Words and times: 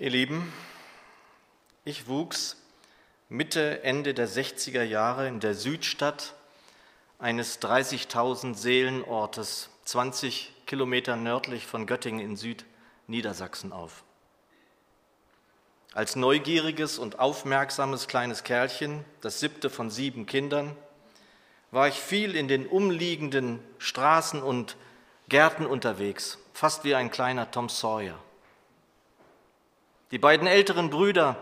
Ihr 0.00 0.10
Lieben, 0.10 0.52
ich 1.84 2.06
wuchs 2.06 2.56
Mitte, 3.28 3.82
Ende 3.82 4.14
der 4.14 4.28
60er 4.28 4.84
Jahre 4.84 5.26
in 5.26 5.40
der 5.40 5.54
Südstadt 5.54 6.34
eines 7.18 7.60
30.000 7.60 8.54
Seelenortes, 8.54 9.70
20 9.86 10.52
Kilometer 10.66 11.16
nördlich 11.16 11.66
von 11.66 11.84
Göttingen 11.88 12.20
in 12.20 12.36
Südniedersachsen 12.36 13.72
auf. 13.72 14.04
Als 15.94 16.14
neugieriges 16.14 17.00
und 17.00 17.18
aufmerksames 17.18 18.06
kleines 18.06 18.44
Kerlchen, 18.44 19.04
das 19.20 19.40
siebte 19.40 19.68
von 19.68 19.90
sieben 19.90 20.26
Kindern, 20.26 20.76
war 21.72 21.88
ich 21.88 21.96
viel 21.96 22.36
in 22.36 22.46
den 22.46 22.68
umliegenden 22.68 23.58
Straßen 23.78 24.44
und 24.44 24.76
Gärten 25.28 25.66
unterwegs, 25.66 26.38
fast 26.52 26.84
wie 26.84 26.94
ein 26.94 27.10
kleiner 27.10 27.50
Tom 27.50 27.68
Sawyer. 27.68 28.16
Die 30.10 30.18
beiden 30.18 30.46
älteren 30.46 30.90
Brüder 30.90 31.36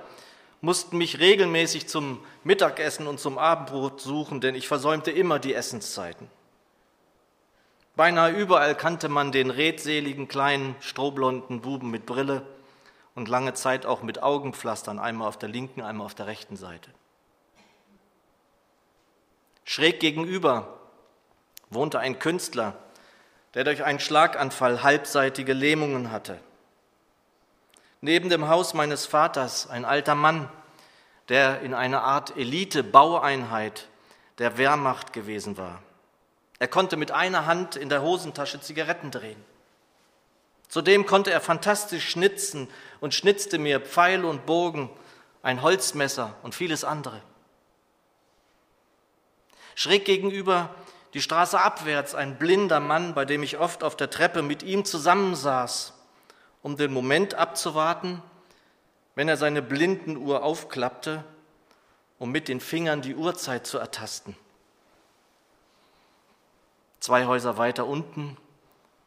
mussten 0.61 0.99
mich 0.99 1.21
regelmäßig 1.21 1.89
zum 1.89 2.25
Mittagessen 2.43 3.07
und 3.07 3.21
zum 3.21 3.39
Abendbrot 3.39 4.01
suchen, 4.01 4.41
denn 4.41 4.55
ich 4.55 4.67
versäumte 4.69 5.11
immer 5.11 5.39
die 5.39 5.55
Essenszeiten. 5.55 6.29
Beinahe 7.95 8.33
überall 8.33 8.75
kannte 8.75 9.09
man 9.09 9.33
den 9.33 9.51
redseligen 9.51 10.29
kleinen 10.29 10.75
strohblonden 10.81 11.61
Buben 11.61 11.91
mit 11.91 12.05
Brille 12.05 12.43
und 13.15 13.29
lange 13.29 13.55
Zeit 13.55 13.87
auch 13.87 14.03
mit 14.03 14.23
Augenpflastern, 14.23 14.99
einmal 14.99 15.29
auf 15.29 15.39
der 15.39 15.49
linken, 15.49 15.81
einmal 15.81 16.05
auf 16.05 16.15
der 16.15 16.27
rechten 16.27 16.57
Seite. 16.57 16.91
Schräg 19.65 20.01
gegenüber 20.01 20.79
wohnte 21.71 21.99
ein 21.99 22.19
Künstler, 22.19 22.77
der 23.55 23.65
durch 23.65 23.85
einen 23.85 24.01
Schlaganfall 24.01 24.83
halbseitige 24.83 25.55
Lähmungen 25.55 26.13
hatte. 26.13 26.39
Neben 28.07 28.29
dem 28.29 28.47
Haus 28.47 28.73
meines 28.73 29.05
Vaters 29.05 29.69
ein 29.69 29.85
alter 29.85 30.15
Mann, 30.15 30.49
der 31.29 31.63
in 31.63 31.75
einer 31.75 32.05
Art 32.05 32.37
Elite-Baueinheit 32.37 33.89
der 34.39 34.59
Wehrmacht 34.59 35.13
gewesen 35.13 35.57
war. 35.59 35.83
Er 36.61 36.69
konnte 36.69 36.97
mit 36.97 37.11
einer 37.11 37.47
Hand 37.47 37.75
in 37.75 37.89
der 37.89 38.03
Hosentasche 38.03 38.61
Zigaretten 38.61 39.11
drehen. 39.11 39.45
Zudem 40.69 41.05
konnte 41.05 41.33
er 41.33 41.41
fantastisch 41.41 42.09
schnitzen 42.09 42.69
und 43.01 43.13
schnitzte 43.13 43.59
mir 43.59 43.81
Pfeil 43.81 44.25
und 44.25 44.47
Bogen, 44.47 44.89
ein 45.43 45.61
Holzmesser 45.61 46.37
und 46.45 46.55
vieles 46.55 46.85
andere. 46.85 47.21
Schräg 49.75 50.05
gegenüber 50.05 50.73
die 51.13 51.23
Straße 51.23 51.61
abwärts 51.61 52.15
ein 52.15 52.39
blinder 52.39 52.79
Mann, 52.79 53.15
bei 53.15 53.25
dem 53.25 53.43
ich 53.43 53.59
oft 53.59 53.83
auf 53.83 53.97
der 53.97 54.11
Treppe 54.11 54.43
mit 54.43 54.63
ihm 54.63 54.85
zusammensaß 54.85 55.96
um 56.67 56.77
den 56.77 56.93
Moment 56.93 57.35
abzuwarten, 57.35 58.21
wenn 59.15 59.29
er 59.29 59.37
seine 59.37 59.63
Blindenuhr 59.63 60.43
aufklappte, 60.43 61.23
um 62.19 62.33
mit 62.33 62.49
den 62.49 62.59
Fingern 62.59 63.03
die 63.03 63.15
Uhrzeit 63.15 63.69
zu 63.69 63.79
ertasten. 63.79 64.37
Zwei 66.99 67.27
Häuser 67.27 67.57
weiter 67.57 67.87
unten 67.87 68.37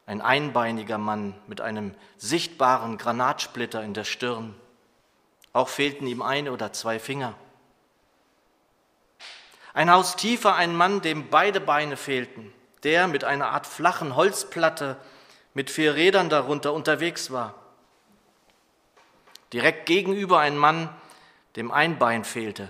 ein 0.06 0.22
einbeiniger 0.22 0.98
Mann 0.98 1.36
mit 1.48 1.60
einem 1.60 1.94
sichtbaren 2.16 2.98
Granatsplitter 2.98 3.84
in 3.84 3.94
der 3.94 4.06
Stirn. 4.06 4.56
Auch 5.52 5.68
fehlten 5.68 6.08
ihm 6.08 6.22
eine 6.22 6.54
oder 6.54 6.72
zwei 6.72 6.98
Finger. 6.98 7.34
Ein 9.74 9.92
Haus 9.92 10.16
tiefer 10.16 10.56
ein 10.56 10.74
Mann, 10.74 11.02
dem 11.02 11.30
beide 11.30 11.60
Beine 11.60 11.98
fehlten, 11.98 12.54
der 12.84 13.10
mit 13.10 13.26
einer 13.26 13.50
Art 13.50 13.68
flachen 13.68 14.16
Holzplatte 14.16 14.96
mit 15.54 15.70
vier 15.70 15.96
Rädern 15.96 16.30
darunter 16.30 16.74
unterwegs 16.74 17.32
war. 17.32 17.56
Direkt 19.54 19.86
gegenüber 19.86 20.40
ein 20.40 20.58
Mann, 20.58 20.90
dem 21.56 21.72
ein 21.72 21.98
Bein 21.98 22.24
fehlte, 22.24 22.70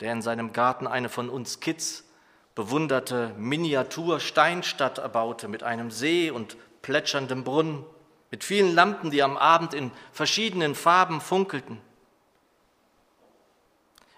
der 0.00 0.12
in 0.12 0.22
seinem 0.22 0.52
Garten 0.52 0.86
eine 0.86 1.08
von 1.08 1.30
uns 1.30 1.60
Kids 1.60 2.04
bewunderte 2.54 3.34
Miniatur-Steinstadt 3.36 4.98
erbaute 4.98 5.48
mit 5.48 5.62
einem 5.62 5.90
See 5.90 6.30
und 6.30 6.56
plätscherndem 6.82 7.42
Brunnen, 7.42 7.84
mit 8.30 8.44
vielen 8.44 8.74
Lampen, 8.74 9.10
die 9.10 9.22
am 9.22 9.36
Abend 9.36 9.74
in 9.74 9.90
verschiedenen 10.12 10.74
Farben 10.74 11.20
funkelten. 11.20 11.80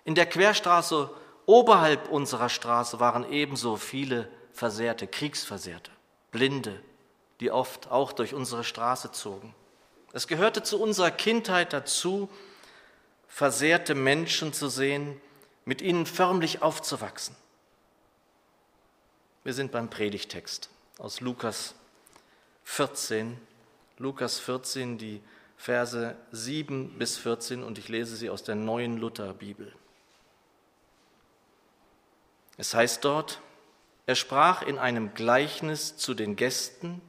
In 0.04 0.14
der 0.14 0.26
Querstraße 0.26 1.10
oberhalb 1.46 2.08
unserer 2.10 2.48
Straße 2.48 3.00
waren 3.00 3.30
ebenso 3.30 3.76
viele 3.76 4.28
Versehrte, 4.52 5.06
Kriegsversehrte, 5.06 5.90
Blinde, 6.30 6.80
die 7.40 7.50
oft 7.50 7.90
auch 7.90 8.12
durch 8.12 8.34
unsere 8.34 8.64
Straße 8.64 9.12
zogen. 9.12 9.54
Es 10.12 10.26
gehörte 10.26 10.62
zu 10.62 10.80
unserer 10.80 11.10
Kindheit 11.10 11.72
dazu, 11.72 12.28
versehrte 13.28 13.94
Menschen 13.94 14.52
zu 14.52 14.68
sehen, 14.68 15.20
mit 15.64 15.82
ihnen 15.82 16.06
förmlich 16.06 16.62
aufzuwachsen. 16.62 17.36
Wir 19.44 19.52
sind 19.52 19.72
beim 19.72 19.90
Predigtext 19.90 20.70
aus 20.98 21.20
Lukas 21.20 21.74
14, 22.64 23.38
Lukas 23.98 24.38
14, 24.38 24.98
die 24.98 25.20
Verse 25.56 26.16
7 26.32 26.98
bis 26.98 27.16
14 27.18 27.62
und 27.62 27.78
ich 27.78 27.88
lese 27.88 28.16
sie 28.16 28.30
aus 28.30 28.42
der 28.42 28.54
neuen 28.54 28.98
Lutherbibel. 28.98 29.72
Es 32.56 32.74
heißt 32.74 33.04
dort, 33.04 33.40
er 34.06 34.14
sprach 34.14 34.62
in 34.62 34.78
einem 34.78 35.14
Gleichnis 35.14 35.96
zu 35.96 36.14
den 36.14 36.36
Gästen, 36.36 37.00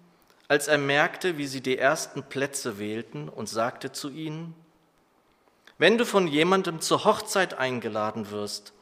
als 0.48 0.68
er 0.68 0.78
merkte, 0.78 1.38
wie 1.38 1.48
sie 1.48 1.62
die 1.62 1.78
ersten 1.78 2.24
Plätze 2.24 2.80
wählten 2.80 3.30
und 3.30 3.48
sagte 3.50 3.92
zu 3.92 4.10
ihnen, 4.10 4.56
wenn 5.78 5.98
du 5.98 6.06
von 6.06 6.28
jemandem 6.28 6.82
zur 6.82 7.06
Hochzeit 7.06 7.56
eingeladen 7.56 8.32
wirst, 8.32 8.74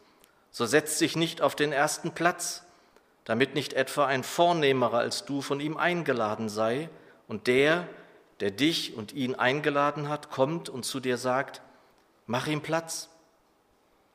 so 0.51 0.65
setz 0.65 0.97
dich 0.99 1.15
nicht 1.15 1.41
auf 1.41 1.55
den 1.55 1.71
ersten 1.71 2.11
Platz, 2.11 2.63
damit 3.25 3.55
nicht 3.55 3.73
etwa 3.73 4.05
ein 4.05 4.23
Vornehmerer 4.23 4.99
als 4.99 5.25
du 5.25 5.41
von 5.41 5.59
ihm 5.59 5.75
eingeladen 5.75 6.47
sei 6.47 6.89
und 7.27 7.47
der, 7.47 7.87
der 8.39 8.51
dich 8.51 8.95
und 8.95 9.13
ihn 9.13 9.35
eingeladen 9.35 10.07
hat, 10.07 10.29
kommt 10.29 10.69
und 10.69 10.85
zu 10.85 10.99
dir 10.99 11.17
sagt, 11.17 11.61
mach 12.27 12.47
ihm 12.47 12.61
Platz. 12.61 13.09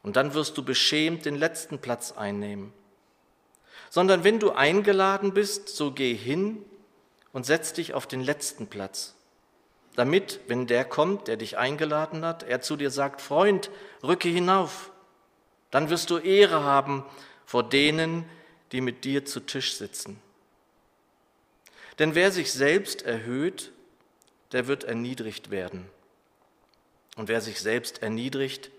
Und 0.03 0.17
dann 0.17 0.33
wirst 0.33 0.57
du 0.57 0.65
beschämt 0.65 1.27
den 1.27 1.35
letzten 1.35 1.79
Platz 1.79 2.13
einnehmen. 2.13 2.73
Sondern 3.91 4.25
wenn 4.25 4.39
du 4.39 4.53
eingeladen 4.53 5.35
bist, 5.35 5.69
so 5.69 5.91
geh 5.91 6.15
hin 6.15 6.65
und 7.33 7.47
setz 7.47 7.73
dich 7.73 7.95
auf 7.95 8.07
den 8.07 8.21
letzten 8.21 8.67
Platz, 8.67 9.15
damit, 9.97 10.41
wenn 10.47 10.67
der 10.67 10.85
kommt, 10.85 11.29
der 11.29 11.37
dich 11.37 11.59
eingeladen 11.59 12.25
hat, 12.25 12.43
er 12.43 12.61
zu 12.61 12.77
dir 12.77 12.91
sagt, 12.91 13.21
Freund, 13.21 13.71
rücke 14.03 14.29
hinauf, 14.29 14.91
dann 15.71 15.91
wirst 15.91 16.11
du 16.11 16.19
Ehre 16.19 16.65
haben 16.65 17.05
vor 17.45 17.69
denen, 17.69 18.25
die 18.73 18.81
mit 18.81 19.05
dir 19.05 19.25
zu 19.25 19.41
Tisch 19.41 19.75
sitzen. 19.75 20.21
Denn 21.99 22.15
wer 22.15 22.33
sich 22.33 22.53
selbst 22.53 23.03
erhöht, 23.03 23.73
der 24.53 24.67
wird 24.67 24.85
erniedrigt 24.85 25.51
werden. 25.51 25.89
Und 27.17 27.29
wer 27.29 27.41
sich 27.41 27.61
selbst 27.61 28.03
erniedrigt, 28.03 28.71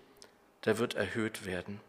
der 0.65 0.77
wird 0.79 0.95
erhöht 0.95 1.45
werden. 1.45 1.81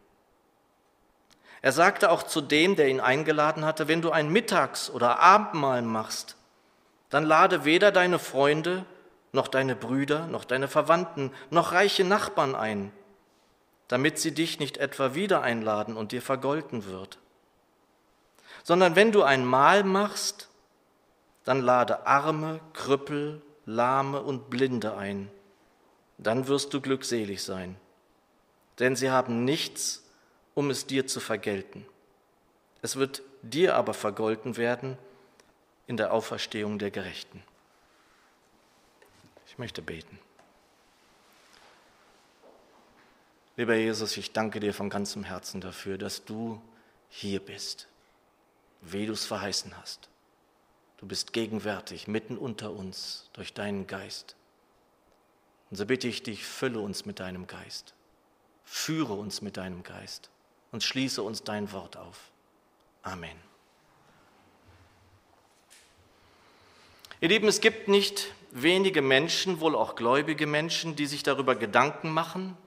Er 1.62 1.72
sagte 1.72 2.10
auch 2.10 2.24
zu 2.24 2.40
dem, 2.40 2.74
der 2.74 2.88
ihn 2.88 3.00
eingeladen 3.00 3.64
hatte, 3.64 3.86
wenn 3.86 4.02
du 4.02 4.10
ein 4.10 4.30
Mittags- 4.30 4.90
oder 4.90 5.20
Abendmahl 5.20 5.82
machst, 5.82 6.36
dann 7.12 7.26
lade 7.26 7.66
weder 7.66 7.92
deine 7.92 8.18
Freunde, 8.18 8.86
noch 9.32 9.46
deine 9.46 9.76
Brüder, 9.76 10.26
noch 10.28 10.46
deine 10.46 10.66
Verwandten, 10.66 11.30
noch 11.50 11.72
reiche 11.72 12.04
Nachbarn 12.04 12.54
ein, 12.54 12.90
damit 13.86 14.18
sie 14.18 14.32
dich 14.32 14.58
nicht 14.58 14.78
etwa 14.78 15.14
wieder 15.14 15.42
einladen 15.42 15.98
und 15.98 16.12
dir 16.12 16.22
vergolten 16.22 16.86
wird. 16.86 17.18
Sondern 18.62 18.96
wenn 18.96 19.12
du 19.12 19.22
ein 19.24 19.44
Mahl 19.44 19.84
machst, 19.84 20.48
dann 21.44 21.60
lade 21.60 22.06
Arme, 22.06 22.60
Krüppel, 22.72 23.42
Lahme 23.66 24.22
und 24.22 24.48
Blinde 24.48 24.96
ein. 24.96 25.30
Dann 26.16 26.48
wirst 26.48 26.72
du 26.72 26.80
glückselig 26.80 27.42
sein, 27.42 27.76
denn 28.78 28.96
sie 28.96 29.10
haben 29.10 29.44
nichts, 29.44 30.02
um 30.54 30.70
es 30.70 30.86
dir 30.86 31.06
zu 31.06 31.20
vergelten. 31.20 31.84
Es 32.80 32.96
wird 32.96 33.20
dir 33.42 33.76
aber 33.76 33.92
vergolten 33.92 34.56
werden, 34.56 34.96
in 35.86 35.96
der 35.96 36.12
Auferstehung 36.12 36.78
der 36.78 36.90
Gerechten. 36.90 37.42
Ich 39.46 39.58
möchte 39.58 39.82
beten. 39.82 40.18
Lieber 43.56 43.74
Jesus, 43.74 44.16
ich 44.16 44.32
danke 44.32 44.60
dir 44.60 44.72
von 44.72 44.88
ganzem 44.88 45.24
Herzen 45.24 45.60
dafür, 45.60 45.98
dass 45.98 46.24
du 46.24 46.60
hier 47.10 47.40
bist, 47.40 47.86
wie 48.80 49.06
du 49.06 49.12
es 49.12 49.26
verheißen 49.26 49.76
hast. 49.76 50.08
Du 50.96 51.06
bist 51.06 51.32
gegenwärtig 51.32 52.08
mitten 52.08 52.38
unter 52.38 52.70
uns 52.70 53.28
durch 53.34 53.52
deinen 53.52 53.86
Geist. 53.86 54.36
Und 55.70 55.76
so 55.76 55.84
bitte 55.84 56.08
ich 56.08 56.22
dich, 56.22 56.44
fülle 56.44 56.80
uns 56.80 57.04
mit 57.04 57.20
deinem 57.20 57.46
Geist, 57.46 57.94
führe 58.64 59.14
uns 59.14 59.42
mit 59.42 59.56
deinem 59.56 59.82
Geist 59.82 60.30
und 60.70 60.82
schließe 60.82 61.22
uns 61.22 61.42
dein 61.42 61.72
Wort 61.72 61.96
auf. 61.96 62.30
Amen. 63.02 63.51
Ihr 67.22 67.28
Lieben, 67.28 67.46
es 67.46 67.60
gibt 67.60 67.86
nicht 67.86 68.32
wenige 68.50 69.00
Menschen, 69.00 69.60
wohl 69.60 69.76
auch 69.76 69.94
gläubige 69.94 70.48
Menschen, 70.48 70.96
die 70.96 71.06
sich 71.06 71.22
darüber 71.22 71.54
Gedanken 71.54 72.10
machen, 72.10 72.58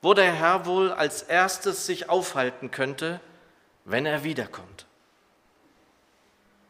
wo 0.00 0.14
der 0.14 0.32
Herr 0.32 0.64
wohl 0.64 0.92
als 0.92 1.22
erstes 1.22 1.84
sich 1.84 2.08
aufhalten 2.08 2.70
könnte, 2.70 3.20
wenn 3.84 4.06
er 4.06 4.22
wiederkommt. 4.22 4.86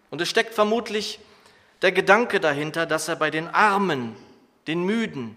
Und 0.09 0.23
es 0.23 0.31
steckt 0.31 0.55
vermutlich 0.55 1.21
der 1.83 1.93
Gedanke 1.93 2.41
dahinter, 2.41 2.87
dass 2.87 3.07
er 3.07 3.17
bei 3.17 3.31
den 3.31 3.49
Armen, 3.49 4.17
den 4.67 4.83
Müden, 4.83 5.37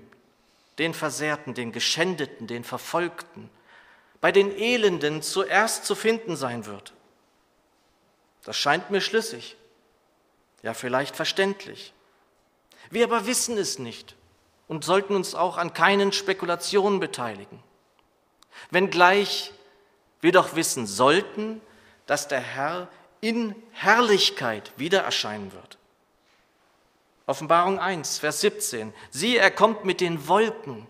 den 0.77 0.93
Versehrten, 0.93 1.53
den 1.53 1.73
Geschändeten, 1.73 2.47
den 2.47 2.63
Verfolgten, 2.63 3.49
bei 4.21 4.31
den 4.31 4.57
Elenden 4.57 5.21
zuerst 5.21 5.83
zu 5.83 5.95
finden 5.95 6.37
sein 6.37 6.65
wird. 6.65 6.93
Das 8.45 8.55
scheint 8.55 8.89
mir 8.89 9.01
schlüssig, 9.01 9.57
ja 10.63 10.73
vielleicht 10.73 11.15
verständlich. 11.15 11.93
Wir 12.89 13.05
aber 13.05 13.25
wissen 13.25 13.57
es 13.57 13.79
nicht 13.79 14.15
und 14.67 14.83
sollten 14.83 15.15
uns 15.15 15.35
auch 15.35 15.57
an 15.57 15.73
keinen 15.73 16.11
Spekulationen 16.11 16.99
beteiligen. 16.99 17.61
Wenngleich 18.69 19.53
wir 20.21 20.31
doch 20.31 20.55
wissen 20.55 20.85
sollten, 20.87 21.61
dass 22.05 22.27
der 22.27 22.41
Herr 22.41 22.87
in 23.21 23.55
Herrlichkeit 23.71 24.71
wieder 24.77 25.01
erscheinen 25.01 25.51
wird. 25.53 25.77
Offenbarung 27.25 27.79
1, 27.79 28.19
Vers 28.19 28.41
17. 28.41 28.93
Siehe, 29.09 29.39
er 29.39 29.51
kommt 29.51 29.85
mit 29.85 30.01
den 30.01 30.27
Wolken 30.27 30.87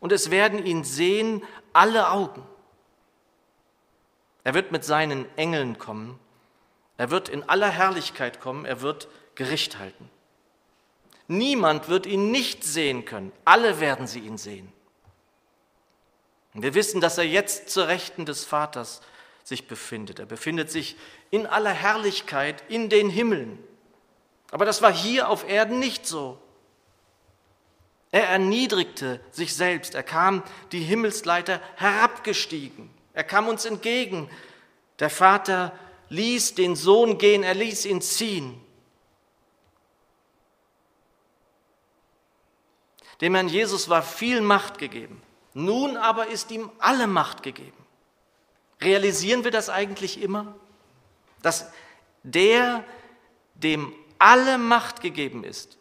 und 0.00 0.12
es 0.12 0.30
werden 0.30 0.64
ihn 0.64 0.84
sehen 0.84 1.42
alle 1.72 2.10
Augen. 2.10 2.44
Er 4.42 4.54
wird 4.54 4.72
mit 4.72 4.84
seinen 4.84 5.26
Engeln 5.36 5.78
kommen. 5.78 6.18
Er 6.96 7.10
wird 7.10 7.28
in 7.28 7.42
aller 7.48 7.70
Herrlichkeit 7.70 8.40
kommen. 8.40 8.64
Er 8.64 8.80
wird 8.80 9.08
Gericht 9.34 9.78
halten. 9.78 10.10
Niemand 11.26 11.88
wird 11.88 12.06
ihn 12.06 12.30
nicht 12.30 12.64
sehen 12.64 13.04
können. 13.04 13.32
Alle 13.44 13.80
werden 13.80 14.06
sie 14.06 14.20
ihn 14.20 14.38
sehen. 14.38 14.72
wir 16.52 16.74
wissen, 16.74 17.00
dass 17.00 17.18
er 17.18 17.24
jetzt 17.24 17.70
zur 17.70 17.88
Rechten 17.88 18.26
des 18.26 18.44
Vaters 18.44 19.00
sich 19.42 19.66
befindet. 19.66 20.18
Er 20.20 20.26
befindet 20.26 20.70
sich 20.70 20.96
in 21.30 21.46
aller 21.46 21.72
Herrlichkeit 21.72 22.62
in 22.68 22.88
den 22.88 23.10
Himmeln. 23.10 23.58
Aber 24.50 24.64
das 24.64 24.82
war 24.82 24.92
hier 24.92 25.28
auf 25.28 25.48
Erden 25.48 25.78
nicht 25.78 26.06
so. 26.06 26.38
Er 28.12 28.28
erniedrigte 28.28 29.20
sich 29.32 29.56
selbst. 29.56 29.96
Er 29.96 30.04
kam 30.04 30.44
die 30.70 30.82
Himmelsleiter 30.82 31.60
herabgestiegen. 31.74 32.88
Er 33.12 33.24
kam 33.24 33.48
uns 33.48 33.64
entgegen. 33.64 34.30
Der 35.00 35.10
Vater 35.10 35.72
ließ 36.08 36.54
den 36.54 36.76
Sohn 36.76 37.18
gehen, 37.18 37.42
er 37.42 37.54
ließ 37.54 37.86
ihn 37.86 38.00
ziehen. 38.00 38.60
Dem 43.20 43.34
Herrn 43.34 43.48
Jesus 43.48 43.88
war 43.88 44.02
viel 44.02 44.40
Macht 44.40 44.78
gegeben. 44.78 45.22
Nun 45.54 45.96
aber 45.96 46.26
ist 46.26 46.50
ihm 46.50 46.70
alle 46.78 47.06
Macht 47.06 47.42
gegeben. 47.42 47.72
Realisieren 48.80 49.44
wir 49.44 49.50
das 49.50 49.70
eigentlich 49.70 50.20
immer? 50.20 50.54
Dass 51.42 51.70
der, 52.22 52.84
dem 53.54 53.94
alle 54.18 54.58
Macht 54.58 55.00
gegeben 55.00 55.44
ist, 55.44 55.78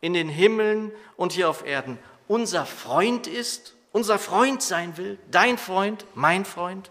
in 0.00 0.14
den 0.14 0.28
Himmeln 0.28 0.92
und 1.16 1.32
hier 1.32 1.50
auf 1.50 1.64
Erden, 1.64 1.98
unser 2.28 2.64
Freund 2.64 3.26
ist, 3.26 3.74
unser 3.92 4.18
Freund 4.18 4.62
sein 4.62 4.96
will, 4.96 5.18
dein 5.30 5.58
Freund, 5.58 6.06
mein 6.14 6.44
Freund, 6.44 6.90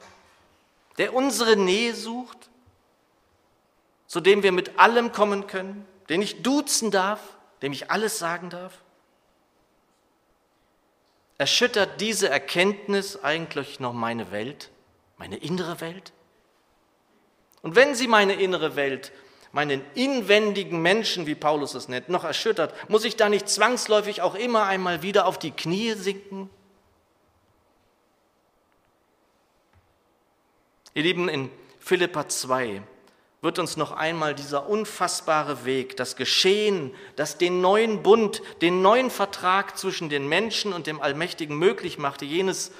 der 0.97 1.13
unsere 1.13 1.55
Nähe 1.55 1.95
sucht, 1.95 2.48
zu 4.09 4.19
dem 4.19 4.43
wir 4.43 4.51
mit 4.51 4.77
allem 4.77 5.13
kommen 5.13 5.47
können, 5.47 5.85
den 6.09 6.21
ich 6.21 6.43
duzen 6.43 6.91
darf, 6.91 7.21
dem 7.61 7.71
ich 7.71 7.89
alles 7.89 8.19
sagen 8.19 8.49
darf? 8.49 8.73
Erschüttert 11.37 12.01
diese 12.01 12.27
Erkenntnis 12.27 13.23
eigentlich 13.23 13.79
noch 13.79 13.93
meine 13.93 14.31
Welt? 14.31 14.69
meine 15.19 15.37
innere 15.37 15.79
Welt? 15.81 16.11
Und 17.61 17.75
wenn 17.75 17.93
sie 17.93 18.07
meine 18.07 18.33
innere 18.33 18.75
Welt, 18.75 19.11
meinen 19.51 19.83
inwendigen 19.93 20.81
Menschen, 20.81 21.27
wie 21.27 21.35
Paulus 21.35 21.75
es 21.75 21.89
nennt, 21.89 22.09
noch 22.09 22.23
erschüttert, 22.23 22.89
muss 22.89 23.03
ich 23.03 23.17
da 23.17 23.29
nicht 23.29 23.49
zwangsläufig 23.49 24.21
auch 24.21 24.33
immer 24.33 24.63
einmal 24.63 25.03
wieder 25.03 25.27
auf 25.27 25.37
die 25.37 25.51
Knie 25.51 25.93
sinken? 25.93 26.49
Ihr 30.93 31.03
Lieben, 31.03 31.29
in 31.29 31.51
Philippa 31.79 32.27
2 32.27 32.81
wird 33.41 33.57
uns 33.57 33.77
noch 33.77 33.91
einmal 33.91 34.35
dieser 34.35 34.67
unfassbare 34.67 35.63
Weg, 35.63 35.95
das 35.95 36.15
Geschehen, 36.15 36.93
das 37.15 37.37
den 37.37 37.61
neuen 37.61 38.03
Bund, 38.03 38.41
den 38.61 38.81
neuen 38.81 39.09
Vertrag 39.09 39.77
zwischen 39.77 40.09
den 40.09 40.27
Menschen 40.27 40.73
und 40.73 40.87
dem 40.87 41.01
Allmächtigen 41.01 41.57
möglich 41.57 41.97
machte, 41.97 42.25
jenes 42.25 42.71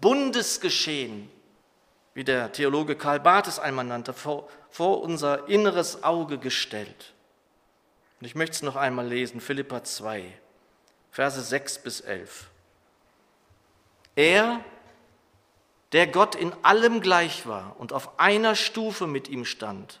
Bundesgeschehen, 0.00 1.30
wie 2.14 2.24
der 2.24 2.50
Theologe 2.50 2.96
Karl 2.96 3.20
Barth 3.20 3.46
es 3.46 3.60
einmal 3.60 3.84
nannte, 3.84 4.12
vor, 4.12 4.48
vor 4.70 5.02
unser 5.02 5.48
inneres 5.48 6.02
Auge 6.02 6.38
gestellt. 6.38 7.14
Und 8.20 8.26
ich 8.26 8.34
möchte 8.34 8.56
es 8.56 8.62
noch 8.62 8.74
einmal 8.74 9.06
lesen, 9.06 9.40
Philippa 9.40 9.84
2, 9.84 10.24
Verse 11.12 11.40
6 11.40 11.78
bis 11.78 12.00
11. 12.00 12.50
Er, 14.16 14.64
der 15.92 16.08
Gott 16.08 16.34
in 16.34 16.52
allem 16.62 17.00
gleich 17.00 17.46
war 17.46 17.76
und 17.78 17.92
auf 17.92 18.18
einer 18.18 18.56
Stufe 18.56 19.06
mit 19.06 19.28
ihm 19.28 19.44
stand, 19.44 20.00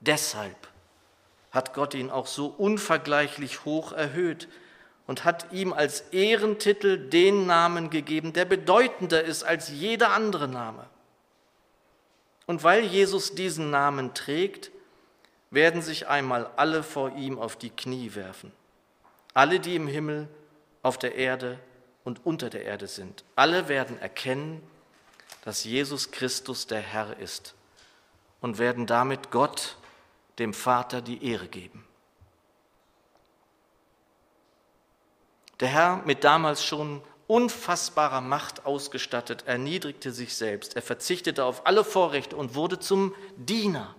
Deshalb 0.00 0.56
hat 1.50 1.74
Gott 1.74 1.94
ihn 1.94 2.10
auch 2.10 2.26
so 2.26 2.46
unvergleichlich 2.46 3.64
hoch 3.64 3.92
erhöht 3.92 4.48
und 5.06 5.24
hat 5.24 5.52
ihm 5.52 5.72
als 5.72 6.00
Ehrentitel 6.12 7.08
den 7.08 7.46
Namen 7.46 7.90
gegeben, 7.90 8.32
der 8.32 8.44
bedeutender 8.44 9.24
ist 9.24 9.44
als 9.44 9.68
jeder 9.68 10.12
andere 10.12 10.48
Name. 10.48 10.84
Und 12.46 12.62
weil 12.62 12.84
Jesus 12.84 13.34
diesen 13.34 13.70
Namen 13.70 14.14
trägt, 14.14 14.70
werden 15.50 15.82
sich 15.82 16.08
einmal 16.08 16.50
alle 16.56 16.82
vor 16.82 17.12
ihm 17.16 17.38
auf 17.38 17.56
die 17.56 17.70
Knie 17.70 18.14
werfen. 18.14 18.52
Alle, 19.34 19.60
die 19.60 19.76
im 19.76 19.88
Himmel, 19.88 20.28
auf 20.82 20.98
der 20.98 21.14
Erde 21.14 21.58
und 22.04 22.24
unter 22.24 22.50
der 22.50 22.64
Erde 22.64 22.86
sind. 22.86 23.24
Alle 23.34 23.68
werden 23.68 23.98
erkennen, 23.98 24.62
dass 25.44 25.64
Jesus 25.64 26.10
Christus 26.10 26.66
der 26.66 26.80
Herr 26.80 27.18
ist 27.18 27.54
und 28.40 28.58
werden 28.58 28.86
damit 28.86 29.30
Gott, 29.30 29.76
dem 30.38 30.52
Vater, 30.54 31.00
die 31.00 31.24
Ehre 31.24 31.48
geben. 31.48 31.84
Der 35.60 35.68
Herr 35.68 36.02
mit 36.04 36.24
damals 36.24 36.64
schon 36.64 37.02
unfassbarer 37.26 38.20
Macht 38.20 38.66
ausgestattet, 38.66 39.44
erniedrigte 39.46 40.12
sich 40.12 40.34
selbst, 40.34 40.76
er 40.76 40.82
verzichtete 40.82 41.44
auf 41.44 41.66
alle 41.66 41.84
Vorrechte 41.84 42.36
und 42.36 42.54
wurde 42.54 42.78
zum 42.78 43.14
Diener. 43.36 43.94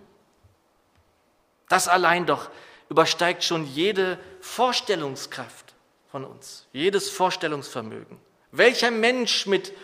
Das 1.68 1.88
allein 1.88 2.26
doch 2.26 2.50
übersteigt 2.88 3.44
schon 3.44 3.66
jede 3.66 4.18
Vorstellungskraft 4.40 5.74
von 6.10 6.24
uns, 6.24 6.66
jedes 6.72 7.10
Vorstellungsvermögen. 7.10 8.18
Welcher 8.50 8.90
Mensch 8.90 9.46
mit 9.46 9.74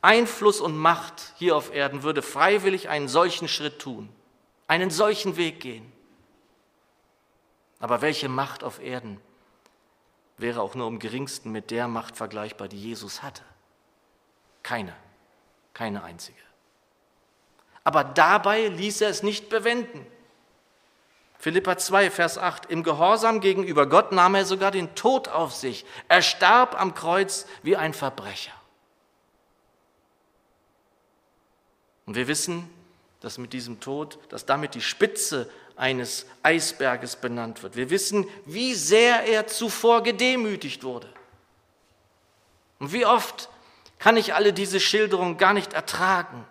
Einfluss 0.00 0.60
und 0.60 0.76
Macht 0.76 1.32
hier 1.36 1.56
auf 1.56 1.74
Erden 1.74 2.04
würde 2.04 2.22
freiwillig 2.22 2.88
einen 2.88 3.08
solchen 3.08 3.48
Schritt 3.48 3.80
tun, 3.80 4.08
einen 4.68 4.90
solchen 4.90 5.36
Weg 5.36 5.58
gehen? 5.60 5.92
Aber 7.82 8.00
welche 8.00 8.28
Macht 8.28 8.62
auf 8.62 8.80
Erden 8.80 9.20
wäre 10.36 10.62
auch 10.62 10.76
nur 10.76 10.86
im 10.86 11.00
geringsten 11.00 11.50
mit 11.50 11.72
der 11.72 11.88
Macht 11.88 12.16
vergleichbar, 12.16 12.68
die 12.68 12.80
Jesus 12.80 13.24
hatte. 13.24 13.42
Keine, 14.62 14.94
keine 15.74 16.04
einzige. 16.04 16.38
Aber 17.82 18.04
dabei 18.04 18.68
ließ 18.68 19.00
er 19.00 19.08
es 19.08 19.24
nicht 19.24 19.48
bewenden. 19.48 20.06
Philippa 21.40 21.76
2, 21.76 22.12
Vers 22.12 22.38
8. 22.38 22.66
Im 22.66 22.84
Gehorsam 22.84 23.40
gegenüber 23.40 23.88
Gott 23.88 24.12
nahm 24.12 24.36
er 24.36 24.44
sogar 24.44 24.70
den 24.70 24.94
Tod 24.94 25.26
auf 25.26 25.52
sich. 25.52 25.84
Er 26.06 26.22
starb 26.22 26.80
am 26.80 26.94
Kreuz 26.94 27.46
wie 27.64 27.76
ein 27.76 27.94
Verbrecher. 27.94 28.52
Und 32.06 32.14
wir 32.14 32.28
wissen, 32.28 32.70
dass 33.18 33.38
mit 33.38 33.52
diesem 33.52 33.80
Tod, 33.80 34.20
dass 34.28 34.46
damit 34.46 34.76
die 34.76 34.80
Spitze 34.80 35.50
eines 35.76 36.26
Eisberges 36.42 37.16
benannt 37.16 37.62
wird. 37.62 37.76
Wir 37.76 37.90
wissen, 37.90 38.26
wie 38.44 38.74
sehr 38.74 39.24
er 39.24 39.46
zuvor 39.46 40.02
gedemütigt 40.02 40.84
wurde. 40.84 41.08
Und 42.78 42.92
wie 42.92 43.06
oft 43.06 43.48
kann 43.98 44.16
ich 44.16 44.34
alle 44.34 44.52
diese 44.52 44.80
Schilderungen 44.80 45.38
gar 45.38 45.52
nicht 45.52 45.72
ertragen. 45.72 46.44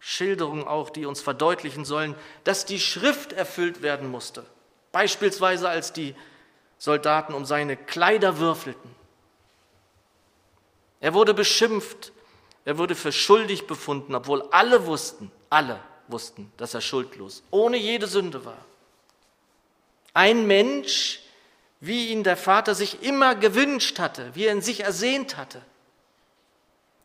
Schilderungen 0.00 0.64
auch, 0.66 0.90
die 0.90 1.06
uns 1.06 1.20
verdeutlichen 1.20 1.84
sollen, 1.84 2.14
dass 2.42 2.66
die 2.66 2.80
Schrift 2.80 3.32
erfüllt 3.32 3.80
werden 3.80 4.10
musste. 4.10 4.44
Beispielsweise 4.92 5.68
als 5.68 5.92
die 5.92 6.14
Soldaten 6.78 7.32
um 7.32 7.44
seine 7.44 7.76
Kleider 7.76 8.38
würfelten. 8.38 8.94
Er 11.00 11.14
wurde 11.14 11.34
beschimpft, 11.34 12.12
er 12.64 12.78
wurde 12.78 12.94
für 12.94 13.12
schuldig 13.12 13.66
befunden, 13.66 14.14
obwohl 14.14 14.42
alle 14.50 14.86
wussten, 14.86 15.30
alle 15.50 15.80
wussten, 16.08 16.52
dass 16.56 16.74
er 16.74 16.80
schuldlos, 16.80 17.42
ohne 17.50 17.76
jede 17.76 18.06
Sünde 18.06 18.44
war. 18.44 18.64
Ein 20.12 20.46
Mensch, 20.46 21.20
wie 21.80 22.08
ihn 22.08 22.22
der 22.22 22.36
Vater 22.36 22.74
sich 22.74 23.02
immer 23.02 23.34
gewünscht 23.34 23.98
hatte, 23.98 24.34
wie 24.34 24.46
er 24.46 24.54
ihn 24.54 24.62
sich 24.62 24.80
ersehnt 24.80 25.36
hatte. 25.36 25.62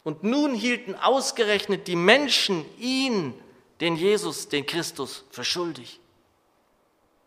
Und 0.03 0.23
nun 0.23 0.53
hielten 0.53 0.95
ausgerechnet 0.95 1.87
die 1.87 1.95
Menschen 1.95 2.65
ihn, 2.79 3.33
den 3.81 3.95
Jesus, 3.95 4.47
den 4.49 4.65
Christus, 4.65 5.25
für 5.31 5.43
schuldig. 5.43 5.99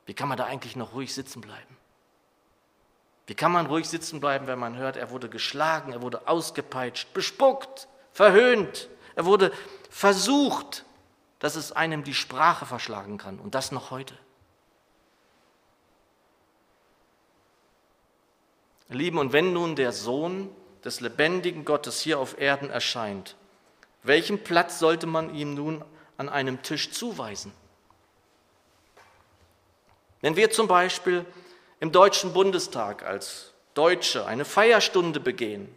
Wie 0.07 0.15
kann 0.15 0.29
man 0.29 0.39
da 0.39 0.47
eigentlich 0.47 0.77
noch 0.77 0.95
ruhig 0.95 1.15
sitzen 1.15 1.41
bleiben? 1.41 1.77
Wie 3.27 3.35
kann 3.35 3.53
man 3.53 3.67
ruhig 3.67 3.89
sitzen 3.89 4.21
bleiben, 4.21 4.47
wenn 4.47 4.59
man 4.59 4.77
hört, 4.77 4.97
er 4.97 5.11
wurde 5.11 5.29
geschlagen, 5.29 5.93
er 5.93 6.03
wurde 6.03 6.27
ausgepeitscht, 6.27 7.13
bespuckt, 7.15 7.87
verhöhnt, 8.13 8.89
er 9.15 9.27
wurde 9.27 9.53
versucht, 9.91 10.85
dass 11.43 11.57
es 11.57 11.73
einem 11.73 12.05
die 12.05 12.15
Sprache 12.15 12.67
verschlagen 12.67 13.19
kann 13.19 13.41
und 13.41 13.57
das 13.57 13.73
noch 13.73 13.91
heute. 13.91 14.15
Lieben, 18.89 19.19
und 19.19 19.33
wenn 19.33 19.53
nun 19.53 19.75
der 19.75 19.91
Sohn 19.91 20.55
des 20.85 21.01
lebendigen 21.01 21.65
Gottes 21.65 22.01
hier 22.01 22.21
auf 22.21 22.41
Erden 22.41 22.71
erscheint, 22.71 23.35
welchen 24.05 24.45
Platz 24.45 24.79
sollte 24.79 25.09
man 25.09 25.35
ihm 25.35 25.55
nun 25.55 25.85
an 26.17 26.29
einem 26.29 26.63
Tisch 26.63 26.93
zuweisen? 26.93 27.53
Wenn 30.21 30.37
wir 30.37 30.53
zum 30.53 30.69
Beispiel 30.69 31.27
im 31.81 31.91
Deutschen 31.91 32.33
Bundestag 32.33 33.05
als 33.05 33.53
Deutsche 33.75 34.27
eine 34.27 34.45
Feierstunde 34.45 35.19
begehen, 35.19 35.75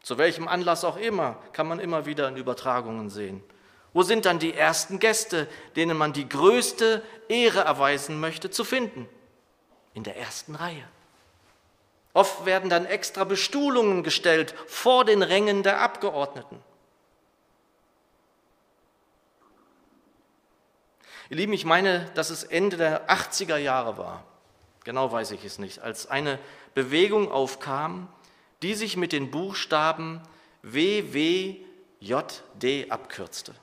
zu 0.00 0.16
welchem 0.16 0.46
Anlass 0.46 0.84
auch 0.84 0.96
immer, 0.96 1.42
kann 1.52 1.66
man 1.66 1.80
immer 1.80 2.06
wieder 2.06 2.28
in 2.28 2.36
Übertragungen 2.36 3.10
sehen. 3.10 3.42
Wo 3.92 4.02
sind 4.02 4.24
dann 4.24 4.38
die 4.38 4.54
ersten 4.54 4.98
Gäste, 4.98 5.48
denen 5.76 5.96
man 5.96 6.12
die 6.12 6.28
größte 6.28 7.02
Ehre 7.28 7.60
erweisen 7.60 8.20
möchte, 8.20 8.50
zu 8.50 8.64
finden? 8.64 9.08
In 9.94 10.04
der 10.04 10.16
ersten 10.16 10.54
Reihe. 10.54 10.84
Oft 12.14 12.44
werden 12.46 12.70
dann 12.70 12.86
extra 12.86 13.24
Bestuhlungen 13.24 14.02
gestellt 14.02 14.54
vor 14.66 15.04
den 15.04 15.22
Rängen 15.22 15.62
der 15.62 15.80
Abgeordneten. 15.80 16.62
Ihr 21.30 21.36
Lieben, 21.36 21.52
ich 21.54 21.64
meine, 21.64 22.10
dass 22.14 22.28
es 22.28 22.44
Ende 22.44 22.76
der 22.76 23.08
80er 23.08 23.56
Jahre 23.56 23.96
war, 23.96 24.22
genau 24.84 25.10
weiß 25.10 25.30
ich 25.30 25.44
es 25.44 25.58
nicht, 25.58 25.78
als 25.78 26.06
eine 26.06 26.38
Bewegung 26.74 27.32
aufkam, 27.32 28.08
die 28.60 28.74
sich 28.74 28.98
mit 28.98 29.12
den 29.12 29.30
Buchstaben 29.30 30.20
WWJD 30.62 31.64
abkürzte. 32.90 33.54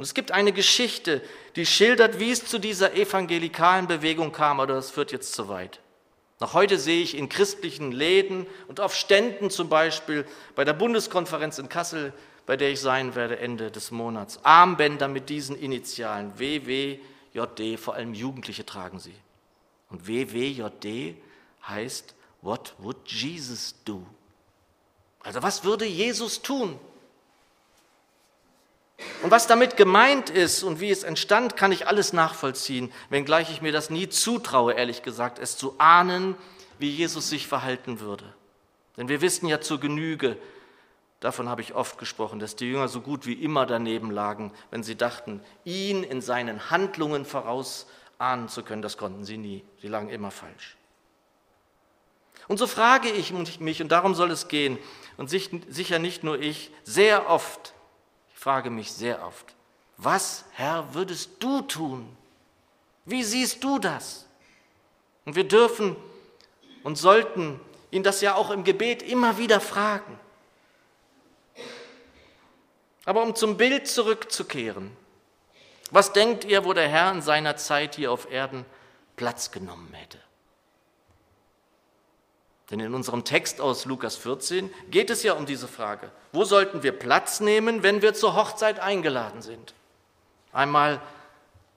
Und 0.00 0.04
es 0.04 0.14
gibt 0.14 0.32
eine 0.32 0.52
Geschichte, 0.52 1.20
die 1.56 1.66
schildert, 1.66 2.18
wie 2.18 2.30
es 2.30 2.46
zu 2.46 2.58
dieser 2.58 2.94
evangelikalen 2.94 3.86
Bewegung 3.86 4.32
kam, 4.32 4.58
aber 4.58 4.72
das 4.72 4.90
führt 4.90 5.12
jetzt 5.12 5.34
zu 5.34 5.50
weit. 5.50 5.78
Noch 6.40 6.54
heute 6.54 6.78
sehe 6.78 7.02
ich 7.02 7.14
in 7.14 7.28
christlichen 7.28 7.92
Läden 7.92 8.46
und 8.66 8.80
auf 8.80 8.94
Ständen 8.94 9.50
zum 9.50 9.68
Beispiel 9.68 10.24
bei 10.54 10.64
der 10.64 10.72
Bundeskonferenz 10.72 11.58
in 11.58 11.68
Kassel, 11.68 12.14
bei 12.46 12.56
der 12.56 12.70
ich 12.70 12.80
sein 12.80 13.14
werde 13.14 13.40
Ende 13.40 13.70
des 13.70 13.90
Monats, 13.90 14.42
Armbänder 14.42 15.06
mit 15.06 15.28
diesen 15.28 15.54
Initialen 15.54 16.32
WWJD, 16.38 17.78
vor 17.78 17.92
allem 17.92 18.14
Jugendliche 18.14 18.64
tragen 18.64 19.00
sie. 19.00 19.16
Und 19.90 20.08
WWJD 20.08 21.14
heißt 21.68 22.14
What 22.40 22.72
would 22.78 22.96
Jesus 23.04 23.74
do? 23.84 24.06
Also 25.22 25.42
was 25.42 25.62
würde 25.62 25.84
Jesus 25.84 26.40
tun? 26.40 26.78
Und 29.22 29.30
was 29.30 29.46
damit 29.46 29.76
gemeint 29.76 30.30
ist 30.30 30.62
und 30.62 30.80
wie 30.80 30.90
es 30.90 31.02
entstand, 31.02 31.56
kann 31.56 31.72
ich 31.72 31.86
alles 31.86 32.12
nachvollziehen, 32.12 32.92
wenngleich 33.08 33.50
ich 33.50 33.62
mir 33.62 33.72
das 33.72 33.90
nie 33.90 34.08
zutraue, 34.08 34.74
ehrlich 34.74 35.02
gesagt, 35.02 35.38
es 35.38 35.56
zu 35.56 35.74
ahnen, 35.78 36.36
wie 36.78 36.90
Jesus 36.90 37.28
sich 37.28 37.46
verhalten 37.46 38.00
würde. 38.00 38.24
Denn 38.96 39.08
wir 39.08 39.20
wissen 39.20 39.46
ja 39.46 39.60
zur 39.60 39.80
Genüge, 39.80 40.36
davon 41.20 41.48
habe 41.48 41.62
ich 41.62 41.74
oft 41.74 41.98
gesprochen, 41.98 42.38
dass 42.40 42.56
die 42.56 42.66
Jünger 42.66 42.88
so 42.88 43.00
gut 43.00 43.26
wie 43.26 43.34
immer 43.34 43.66
daneben 43.66 44.10
lagen, 44.10 44.52
wenn 44.70 44.82
sie 44.82 44.96
dachten, 44.96 45.42
ihn 45.64 46.02
in 46.02 46.20
seinen 46.20 46.70
Handlungen 46.70 47.24
vorausahnen 47.24 48.48
zu 48.48 48.62
können. 48.62 48.82
Das 48.82 48.96
konnten 48.96 49.24
sie 49.24 49.36
nie. 49.36 49.64
Sie 49.80 49.88
lagen 49.88 50.08
immer 50.08 50.30
falsch. 50.30 50.76
Und 52.48 52.58
so 52.58 52.66
frage 52.66 53.10
ich 53.10 53.32
mich, 53.60 53.80
und 53.80 53.92
darum 53.92 54.14
soll 54.14 54.30
es 54.30 54.48
gehen, 54.48 54.78
und 55.16 55.28
sicher 55.28 55.98
nicht 55.98 56.24
nur 56.24 56.40
ich, 56.40 56.70
sehr 56.82 57.28
oft, 57.28 57.74
frage 58.40 58.70
mich 58.70 58.90
sehr 58.90 59.22
oft, 59.26 59.54
was, 59.98 60.46
Herr, 60.52 60.94
würdest 60.94 61.30
du 61.40 61.60
tun? 61.60 62.16
Wie 63.04 63.22
siehst 63.22 63.62
du 63.62 63.78
das? 63.78 64.26
Und 65.26 65.36
wir 65.36 65.46
dürfen 65.46 65.94
und 66.82 66.96
sollten 66.96 67.60
ihn 67.90 68.02
das 68.02 68.22
ja 68.22 68.36
auch 68.36 68.48
im 68.48 68.64
Gebet 68.64 69.02
immer 69.02 69.36
wieder 69.36 69.60
fragen. 69.60 70.18
Aber 73.04 73.22
um 73.22 73.34
zum 73.34 73.58
Bild 73.58 73.86
zurückzukehren, 73.86 74.96
was 75.90 76.14
denkt 76.14 76.46
ihr, 76.46 76.64
wo 76.64 76.72
der 76.72 76.88
Herr 76.88 77.12
in 77.12 77.20
seiner 77.20 77.58
Zeit 77.58 77.96
hier 77.96 78.10
auf 78.10 78.30
Erden 78.30 78.64
Platz 79.16 79.50
genommen 79.50 79.92
hätte? 79.92 80.18
Denn 82.70 82.80
in 82.80 82.94
unserem 82.94 83.24
Text 83.24 83.60
aus 83.60 83.84
Lukas 83.84 84.16
14 84.16 84.70
geht 84.90 85.10
es 85.10 85.24
ja 85.24 85.32
um 85.32 85.44
diese 85.44 85.66
Frage. 85.66 86.10
Wo 86.32 86.44
sollten 86.44 86.82
wir 86.82 86.92
Platz 86.92 87.40
nehmen, 87.40 87.82
wenn 87.82 88.00
wir 88.00 88.14
zur 88.14 88.36
Hochzeit 88.36 88.78
eingeladen 88.78 89.42
sind? 89.42 89.74
Einmal 90.52 91.00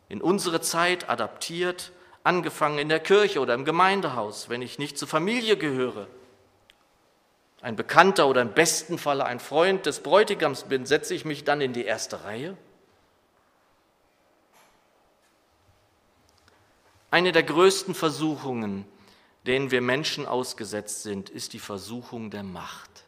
in 0.08 0.22
unsere 0.22 0.62
Zeit 0.62 1.10
adaptiert, 1.10 1.92
angefangen 2.24 2.78
in 2.78 2.90
der 2.90 3.00
Kirche 3.00 3.40
oder 3.40 3.56
im 3.56 3.66
Gemeindehaus, 3.66 4.50
wenn 4.50 4.62
ich 4.62 4.78
nicht 4.78 4.98
zur 4.98 5.08
Familie 5.08 5.58
gehöre. 5.58 6.08
Ein 7.62 7.76
Bekannter 7.76 8.28
oder 8.28 8.42
im 8.42 8.54
besten 8.54 9.00
Falle 9.00 9.26
ein 9.26 9.40
Freund 9.40 9.86
des 9.88 10.02
Bräutigams 10.02 10.64
bin, 10.66 10.86
setze 10.86 11.16
ich 11.16 11.26
mich 11.26 11.44
dann 11.44 11.62
in 11.62 11.74
die 11.74 11.86
erste 11.86 12.24
Reihe? 12.24 12.56
Eine 17.10 17.32
der 17.32 17.44
größten 17.44 17.96
Versuchungen 17.96 18.86
denen 19.46 19.72
wir 19.72 19.82
Menschen 19.82 20.26
ausgesetzt 20.26 21.04
sind, 21.04 21.30
ist 21.30 21.54
die 21.54 21.60
Versuchung 21.60 22.30
der 22.32 22.44
Macht. 22.44 23.06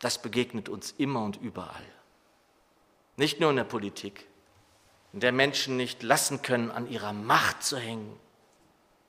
Das 0.00 0.20
begegnet 0.20 0.68
uns 0.68 0.94
immer 0.98 1.24
und 1.24 1.40
überall. 1.40 1.84
Nicht 3.16 3.40
nur 3.40 3.50
in 3.50 3.56
der 3.56 3.64
Politik, 3.64 4.26
in 5.12 5.20
der 5.20 5.32
Menschen 5.32 5.76
nicht 5.76 6.02
lassen 6.02 6.42
können, 6.42 6.70
an 6.70 6.88
ihrer 6.88 7.12
Macht 7.12 7.62
zu 7.62 7.78
hängen. 7.78 8.18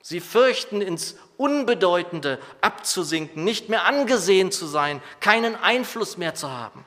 Sie 0.00 0.20
fürchten, 0.20 0.80
ins 0.80 1.16
Unbedeutende 1.36 2.38
abzusinken, 2.60 3.42
nicht 3.42 3.68
mehr 3.68 3.84
angesehen 3.84 4.52
zu 4.52 4.66
sein, 4.66 5.02
keinen 5.20 5.56
Einfluss 5.56 6.16
mehr 6.16 6.34
zu 6.34 6.50
haben. 6.50 6.84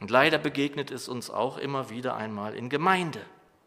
Und 0.00 0.10
leider 0.10 0.38
begegnet 0.38 0.90
es 0.90 1.08
uns 1.08 1.30
auch 1.30 1.58
immer 1.58 1.90
wieder 1.90 2.16
einmal 2.16 2.54
in 2.54 2.68
Gemeinde 2.68 3.24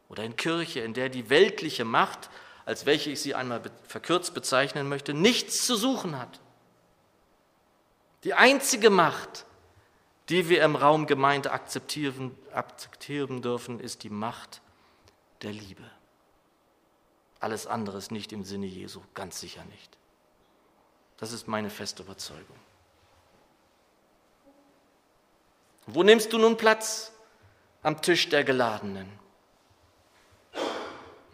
oder 0.10 0.24
in 0.24 0.36
Kirche, 0.36 0.82
in 0.82 0.94
der 0.94 1.10
die 1.10 1.30
weltliche 1.30 1.86
Macht, 1.86 2.30
als 2.66 2.86
welche 2.86 3.12
ich 3.12 3.22
sie 3.22 3.36
einmal 3.36 3.62
verkürzt 3.88 4.34
bezeichnen 4.34 4.90
möchte, 4.90 5.14
nichts 5.14 5.66
zu 5.66 5.76
suchen 5.76 6.18
hat. 6.18 6.40
Die 8.24 8.34
einzige 8.34 8.90
Macht, 8.90 9.46
die 10.30 10.50
wir 10.50 10.64
im 10.64 10.76
Raum 10.76 11.06
Gemeinde 11.06 11.52
akzeptieren, 11.52 12.36
akzeptieren 12.52 13.42
dürfen, 13.42 13.80
ist 13.80 14.04
die 14.04 14.10
Macht 14.10 14.62
der 15.44 15.52
Liebe. 15.54 15.84
Alles 17.40 17.68
andere 17.68 18.00
ist 18.00 18.12
nicht 18.12 18.34
im 18.34 18.44
Sinne 18.44 18.66
Jesu, 18.66 19.02
ganz 19.14 19.40
sicher 19.40 19.64
nicht. 19.66 19.98
Das 21.18 21.32
ist 21.32 21.48
meine 21.48 21.70
feste 21.70 22.02
Überzeugung. 22.02 22.58
Wo 25.86 26.02
nimmst 26.02 26.34
du 26.34 26.40
nun 26.40 26.58
Platz 26.58 27.12
am 27.84 28.02
Tisch 28.02 28.30
der 28.30 28.44
Geladenen? 28.44 29.08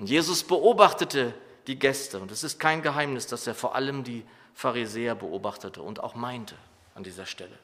Und 0.01 0.08
Jesus 0.08 0.43
beobachtete 0.43 1.31
die 1.67 1.77
Gäste. 1.77 2.20
Und 2.20 2.31
es 2.31 2.43
ist 2.43 2.60
kein 2.60 2.81
Geheimnis, 2.81 3.27
dass 3.27 3.46
er 3.46 3.53
vor 3.53 3.75
allem 3.75 4.03
die 4.03 4.25
Pharisäer 4.55 5.13
beobachtete 5.13 5.84
und 5.84 6.00
auch 6.00 6.15
meinte 6.15 6.55
an 6.96 7.03
dieser 7.03 7.27
Stelle. 7.27 7.55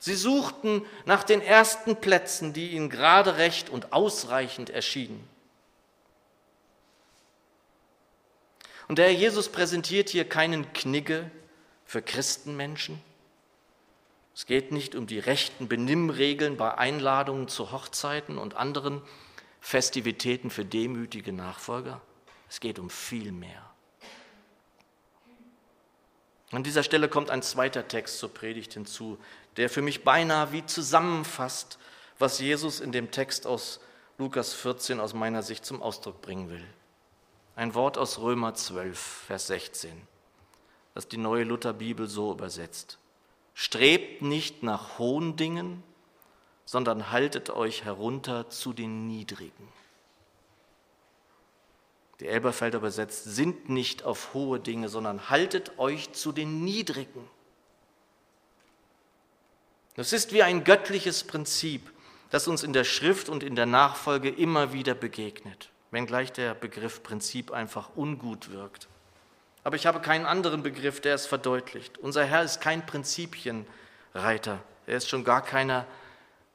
Sie 0.00 0.16
suchten 0.16 0.84
nach 1.04 1.22
den 1.22 1.40
ersten 1.40 1.94
Plätzen, 1.94 2.52
die 2.52 2.70
ihnen 2.70 2.90
gerade 2.90 3.36
recht 3.36 3.70
und 3.70 3.92
ausreichend 3.92 4.68
erschienen. 4.68 5.24
Und 8.88 8.98
der 8.98 9.06
Herr 9.06 9.14
Jesus 9.14 9.48
präsentiert 9.48 10.08
hier 10.08 10.28
keinen 10.28 10.72
Knigge 10.72 11.30
für 11.84 12.02
Christenmenschen. 12.02 13.00
Es 14.34 14.44
geht 14.44 14.72
nicht 14.72 14.96
um 14.96 15.06
die 15.06 15.20
rechten 15.20 15.68
Benimmregeln 15.68 16.56
bei 16.56 16.76
Einladungen 16.76 17.46
zu 17.46 17.70
Hochzeiten 17.70 18.38
und 18.38 18.56
anderen 18.56 19.02
Festivitäten 19.60 20.50
für 20.50 20.64
demütige 20.64 21.32
Nachfolger. 21.32 22.00
Es 22.48 22.60
geht 22.60 22.78
um 22.78 22.90
viel 22.90 23.32
mehr. 23.32 23.70
An 26.52 26.64
dieser 26.64 26.82
Stelle 26.82 27.08
kommt 27.08 27.30
ein 27.30 27.42
zweiter 27.42 27.86
Text 27.86 28.18
zur 28.18 28.34
Predigt 28.34 28.74
hinzu, 28.74 29.18
der 29.56 29.70
für 29.70 29.82
mich 29.82 30.02
beinahe 30.02 30.50
wie 30.52 30.66
zusammenfasst, 30.66 31.78
was 32.18 32.40
Jesus 32.40 32.80
in 32.80 32.90
dem 32.90 33.10
Text 33.12 33.46
aus 33.46 33.80
Lukas 34.18 34.52
14 34.52 34.98
aus 35.00 35.14
meiner 35.14 35.42
Sicht 35.42 35.64
zum 35.64 35.80
Ausdruck 35.80 36.20
bringen 36.20 36.50
will. 36.50 36.66
Ein 37.54 37.74
Wort 37.74 37.98
aus 37.98 38.18
Römer 38.18 38.54
12, 38.54 38.98
Vers 38.98 39.46
16, 39.46 39.92
das 40.94 41.08
die 41.08 41.16
neue 41.16 41.44
Lutherbibel 41.44 42.08
so 42.08 42.32
übersetzt. 42.32 42.98
Strebt 43.54 44.22
nicht 44.22 44.62
nach 44.62 44.98
hohen 44.98 45.36
Dingen, 45.36 45.82
sondern 46.70 47.10
haltet 47.10 47.50
euch 47.50 47.84
herunter 47.84 48.48
zu 48.48 48.72
den 48.72 49.08
Niedrigen. 49.08 49.66
Die 52.20 52.28
Elberfelder 52.28 52.78
übersetzt, 52.78 53.24
sind 53.24 53.68
nicht 53.68 54.04
auf 54.04 54.34
hohe 54.34 54.60
Dinge, 54.60 54.88
sondern 54.88 55.30
haltet 55.30 55.80
euch 55.80 56.12
zu 56.12 56.30
den 56.30 56.62
Niedrigen. 56.62 57.28
Das 59.96 60.12
ist 60.12 60.32
wie 60.32 60.44
ein 60.44 60.62
göttliches 60.62 61.24
Prinzip, 61.24 61.90
das 62.30 62.46
uns 62.46 62.62
in 62.62 62.72
der 62.72 62.84
Schrift 62.84 63.28
und 63.28 63.42
in 63.42 63.56
der 63.56 63.66
Nachfolge 63.66 64.28
immer 64.28 64.72
wieder 64.72 64.94
begegnet, 64.94 65.70
wenngleich 65.90 66.30
der 66.30 66.54
Begriff 66.54 67.02
Prinzip 67.02 67.50
einfach 67.50 67.96
ungut 67.96 68.52
wirkt. 68.52 68.86
Aber 69.64 69.74
ich 69.74 69.86
habe 69.86 69.98
keinen 69.98 70.24
anderen 70.24 70.62
Begriff, 70.62 71.00
der 71.00 71.16
es 71.16 71.26
verdeutlicht. 71.26 71.98
Unser 71.98 72.24
Herr 72.24 72.44
ist 72.44 72.60
kein 72.60 72.86
Prinzipienreiter. 72.86 74.62
Er 74.86 74.96
ist 74.96 75.08
schon 75.08 75.24
gar 75.24 75.42
keiner, 75.42 75.84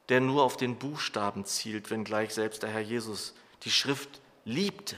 der 0.08 0.20
nur 0.20 0.42
auf 0.42 0.56
den 0.56 0.76
Buchstaben 0.76 1.44
zielt, 1.44 1.90
wenngleich 1.90 2.32
selbst 2.32 2.62
der 2.62 2.70
Herr 2.70 2.80
Jesus 2.80 3.34
die 3.62 3.70
Schrift 3.70 4.20
liebte. 4.44 4.96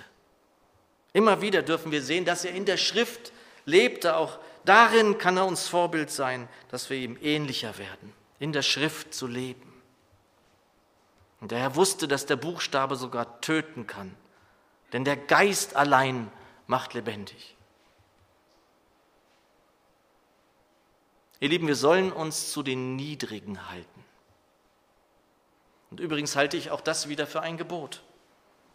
Immer 1.13 1.41
wieder 1.41 1.63
dürfen 1.63 1.91
wir 1.91 2.03
sehen, 2.03 2.25
dass 2.25 2.45
er 2.45 2.55
in 2.55 2.67
der 2.67 2.77
Schrift 2.77 3.33
lebte. 3.65 4.17
Auch 4.17 4.39
darin 4.65 5.19
kann 5.19 5.37
er 5.37 5.47
uns 5.47 5.67
Vorbild 5.67 6.11
sein, 6.11 6.49
dass 6.71 6.91
wir 6.91 6.99
ihm 6.99 7.19
ähnlicher 7.23 7.79
werden 7.79 8.13
in 8.39 8.53
der 8.53 8.63
Schrift 8.63 9.15
zu 9.15 9.27
leben. 9.27 9.73
Und 11.41 11.53
der 11.53 11.59
Herr 11.61 11.77
wusste, 11.77 12.09
dass 12.09 12.27
der 12.27 12.37
Buchstabe 12.37 12.97
sogar 12.97 13.41
töten 13.41 13.87
kann, 13.87 14.15
denn 14.93 15.05
der 15.05 15.17
Geist 15.17 15.77
allein 15.77 16.31
macht 16.67 16.95
lebendig. 16.95 17.57
Ihr 21.41 21.49
Lieben, 21.49 21.69
wir 21.69 21.77
sollen 21.77 22.13
uns 22.13 22.51
zu 22.51 22.63
den 22.63 22.97
Niedrigen 22.97 23.71
halten. 23.71 24.05
Und 25.91 26.01
übrigens 26.01 26.37
halte 26.37 26.57
ich 26.57 26.71
auch 26.71 26.81
das 26.81 27.09
wieder 27.09 27.27
für 27.27 27.41
ein 27.41 27.57
Gebot. 27.57 28.03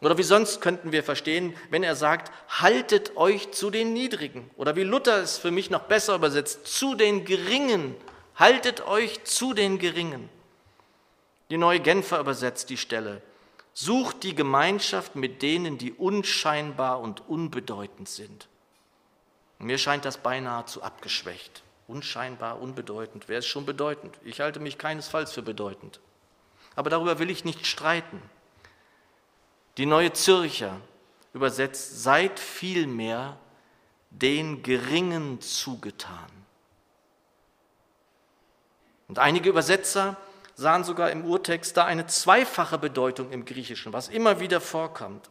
Oder 0.02 0.18
wie 0.18 0.24
sonst 0.24 0.60
könnten 0.60 0.92
wir 0.92 1.04
verstehen, 1.04 1.56
wenn 1.70 1.84
er 1.84 1.96
sagt, 1.96 2.32
haltet 2.50 3.16
euch 3.16 3.52
zu 3.52 3.70
den 3.70 3.94
Niedrigen. 3.94 4.50
Oder 4.58 4.76
wie 4.76 4.84
Luther 4.84 5.18
es 5.18 5.38
für 5.38 5.52
mich 5.52 5.70
noch 5.70 5.84
besser 5.84 6.16
übersetzt, 6.16 6.68
zu 6.68 6.96
den 6.96 7.24
Geringen 7.24 7.96
haltet 8.36 8.86
euch 8.88 9.24
zu 9.24 9.54
den 9.54 9.80
Geringen. 9.80 10.30
Die 11.50 11.58
neue 11.58 11.80
Genfer 11.80 12.20
übersetzt 12.20 12.70
die 12.70 12.78
Stelle. 12.78 13.22
Sucht 13.74 14.24
die 14.24 14.36
Gemeinschaft 14.36 15.16
mit 15.16 15.42
denen, 15.42 15.78
die 15.78 15.94
unscheinbar 15.94 17.00
und 17.00 17.28
unbedeutend 17.28 18.10
sind. 18.10 18.48
Mir 19.60 19.78
scheint 19.78 20.06
das 20.06 20.18
beinahe 20.18 20.66
zu 20.66 20.84
abgeschwächt. 20.84 21.64
Unscheinbar, 21.88 22.62
unbedeutend. 22.62 23.26
Wer 23.28 23.40
ist 23.40 23.48
schon 23.48 23.66
bedeutend? 23.66 24.18
Ich 24.24 24.42
halte 24.42 24.60
mich 24.60 24.78
keinesfalls 24.78 25.32
für 25.32 25.42
bedeutend. 25.42 26.00
Aber 26.76 26.90
darüber 26.90 27.20
will 27.20 27.30
ich 27.30 27.46
nicht 27.46 27.66
streiten. 27.68 28.22
Die 29.78 29.86
neue 29.86 30.14
Zürcher 30.14 30.80
übersetzt, 31.34 32.04
seid 32.04 32.40
vielmehr 32.40 33.38
den 34.10 34.62
Geringen 34.62 35.42
zugetan. 35.42 36.30
Und 39.08 39.20
einige 39.20 39.50
Übersetzer 39.50 40.18
sahen 40.56 40.84
sogar 40.84 41.12
im 41.12 41.26
Urtext 41.26 41.78
da 41.78 41.86
eine 41.86 42.06
zweifache 42.08 42.78
Bedeutung 42.78 43.32
im 43.32 43.46
Griechischen, 43.46 43.94
was 43.94 44.08
immer 44.10 44.40
wieder 44.40 44.62
vorkommt. 44.62 45.30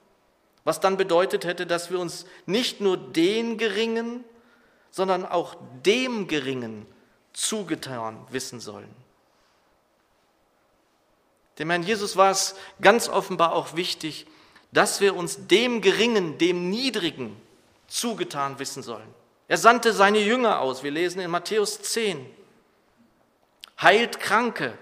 Was 0.65 0.81
dann 0.81 0.97
bedeutet 0.97 1.45
hätte, 1.45 1.67
dass 1.67 1.91
wir 1.91 1.99
uns 1.99 2.27
nicht 2.47 2.81
nur 2.81 2.97
den 2.97 3.59
Geringen, 3.59 4.25
sondern 4.91 5.25
auch 5.25 5.57
dem 5.85 6.29
Geringen 6.29 6.87
zugetan 7.33 8.25
wissen 8.31 8.61
sollen. 8.61 9.02
Dem 11.59 11.71
Herrn 11.71 11.83
Jesus 11.83 12.17
war 12.17 12.31
es 12.31 12.55
ganz 12.81 13.09
offenbar 13.09 13.53
auch 13.53 13.77
wichtig, 13.77 14.27
dass 14.73 15.01
wir 15.01 15.15
uns 15.15 15.47
dem 15.47 15.81
Geringen, 15.81 16.39
dem 16.39 16.71
Niedrigen 16.71 17.37
zugetan 17.89 18.59
wissen 18.59 18.83
sollen. 18.83 19.15
Er 19.49 19.59
sandte 19.59 19.93
seine 19.93 20.19
Jünger 20.19 20.61
aus. 20.61 20.83
Wir 20.83 20.91
lesen 20.91 21.21
in 21.21 21.31
Matthäus 21.31 21.83
10 21.83 22.27
heilt 23.83 24.21
Kranke, 24.21 24.79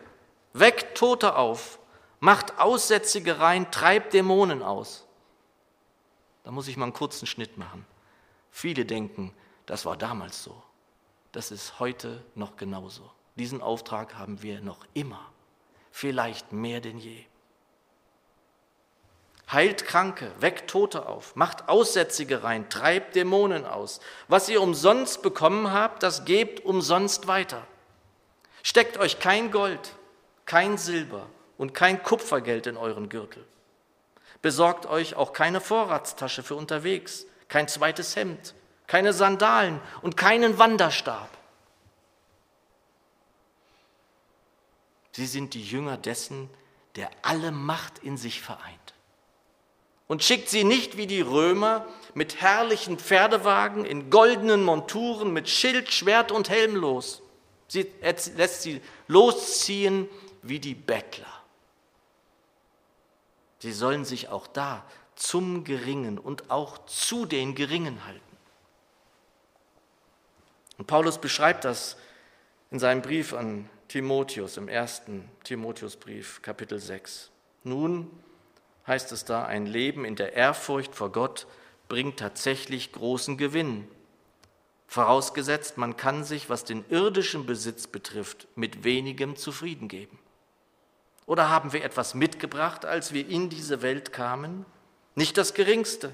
weckt 0.52 0.98
Tote 0.98 1.36
auf, 1.36 1.78
macht 2.20 2.58
Aussätzige 2.58 3.40
rein, 3.40 3.70
treibt 3.70 4.12
Dämonen 4.12 4.62
aus. 4.62 5.06
Da 6.44 6.50
muss 6.50 6.68
ich 6.68 6.76
mal 6.76 6.84
einen 6.84 6.92
kurzen 6.92 7.26
Schnitt 7.26 7.56
machen. 7.56 7.86
Viele 8.50 8.84
denken, 8.84 9.32
das 9.66 9.86
war 9.86 9.96
damals 9.96 10.42
so. 10.42 10.62
Das 11.32 11.50
ist 11.50 11.78
heute 11.78 12.22
noch 12.34 12.56
genauso. 12.56 13.08
Diesen 13.36 13.62
Auftrag 13.62 14.16
haben 14.16 14.42
wir 14.42 14.60
noch 14.60 14.84
immer, 14.94 15.30
vielleicht 15.90 16.52
mehr 16.52 16.80
denn 16.80 16.98
je. 16.98 17.24
Heilt 19.52 19.84
Kranke, 19.84 20.30
weckt 20.38 20.70
Tote 20.70 21.06
auf, 21.06 21.34
macht 21.34 21.68
Aussätzige 21.68 22.44
rein, 22.44 22.70
treibt 22.70 23.16
Dämonen 23.16 23.66
aus. 23.66 24.00
Was 24.28 24.48
ihr 24.48 24.62
umsonst 24.62 25.22
bekommen 25.22 25.72
habt, 25.72 26.04
das 26.04 26.24
gebt 26.24 26.64
umsonst 26.64 27.26
weiter. 27.26 27.66
Steckt 28.62 28.98
euch 28.98 29.18
kein 29.18 29.50
Gold, 29.50 29.96
kein 30.46 30.78
Silber 30.78 31.26
und 31.58 31.74
kein 31.74 32.02
Kupfergeld 32.02 32.68
in 32.68 32.76
euren 32.76 33.08
Gürtel. 33.08 33.44
Besorgt 34.40 34.86
euch 34.86 35.16
auch 35.16 35.32
keine 35.32 35.60
Vorratstasche 35.60 36.44
für 36.44 36.54
unterwegs, 36.54 37.26
kein 37.48 37.66
zweites 37.66 38.14
Hemd, 38.14 38.54
keine 38.86 39.12
Sandalen 39.12 39.80
und 40.00 40.16
keinen 40.16 40.58
Wanderstab. 40.58 41.28
Sie 45.12 45.26
sind 45.26 45.54
die 45.54 45.64
Jünger 45.64 45.96
dessen, 45.96 46.48
der 46.96 47.10
alle 47.22 47.50
Macht 47.50 47.98
in 47.98 48.16
sich 48.16 48.40
vereint. 48.40 48.94
Und 50.06 50.24
schickt 50.24 50.48
sie 50.48 50.64
nicht 50.64 50.96
wie 50.96 51.06
die 51.06 51.20
Römer 51.20 51.86
mit 52.14 52.40
herrlichen 52.40 52.98
Pferdewagen, 52.98 53.84
in 53.84 54.10
goldenen 54.10 54.64
Monturen, 54.64 55.32
mit 55.32 55.48
Schild, 55.48 55.92
Schwert 55.92 56.32
und 56.32 56.48
Helm 56.48 56.74
los 56.74 57.22
Sie 57.70 57.88
lässt 58.02 58.62
sie 58.62 58.82
losziehen 59.06 60.08
wie 60.42 60.58
die 60.58 60.74
Bettler. 60.74 61.32
Sie 63.60 63.72
sollen 63.72 64.04
sich 64.04 64.28
auch 64.28 64.48
da 64.48 64.84
zum 65.14 65.62
Geringen 65.62 66.18
und 66.18 66.50
auch 66.50 66.84
zu 66.86 67.26
den 67.26 67.54
Geringen 67.54 68.04
halten. 68.04 68.36
Und 70.78 70.88
Paulus 70.88 71.18
beschreibt 71.18 71.64
das 71.64 71.96
in 72.72 72.80
seinem 72.80 73.02
Brief 73.02 73.34
an 73.34 73.70
Timotheus, 73.90 74.56
im 74.56 74.68
ersten 74.68 75.28
Timotheusbrief, 75.42 76.40
Kapitel 76.42 76.78
6. 76.78 77.30
Nun 77.64 78.08
heißt 78.86 79.10
es 79.10 79.24
da, 79.24 79.44
ein 79.44 79.66
Leben 79.66 80.04
in 80.04 80.14
der 80.14 80.34
Ehrfurcht 80.34 80.94
vor 80.94 81.10
Gott 81.10 81.48
bringt 81.88 82.18
tatsächlich 82.18 82.92
großen 82.92 83.36
Gewinn 83.36 83.88
vorausgesetzt 84.90 85.78
man 85.78 85.96
kann 85.96 86.24
sich, 86.24 86.50
was 86.50 86.64
den 86.64 86.84
irdischen 86.88 87.46
Besitz 87.46 87.86
betrifft, 87.86 88.48
mit 88.56 88.82
wenigem 88.82 89.36
zufrieden 89.36 89.86
geben. 89.86 90.18
Oder 91.26 91.48
haben 91.48 91.72
wir 91.72 91.84
etwas 91.84 92.14
mitgebracht, 92.14 92.84
als 92.84 93.12
wir 93.12 93.28
in 93.28 93.50
diese 93.50 93.82
Welt 93.82 94.12
kamen? 94.12 94.66
Nicht 95.14 95.38
das 95.38 95.54
Geringste. 95.54 96.12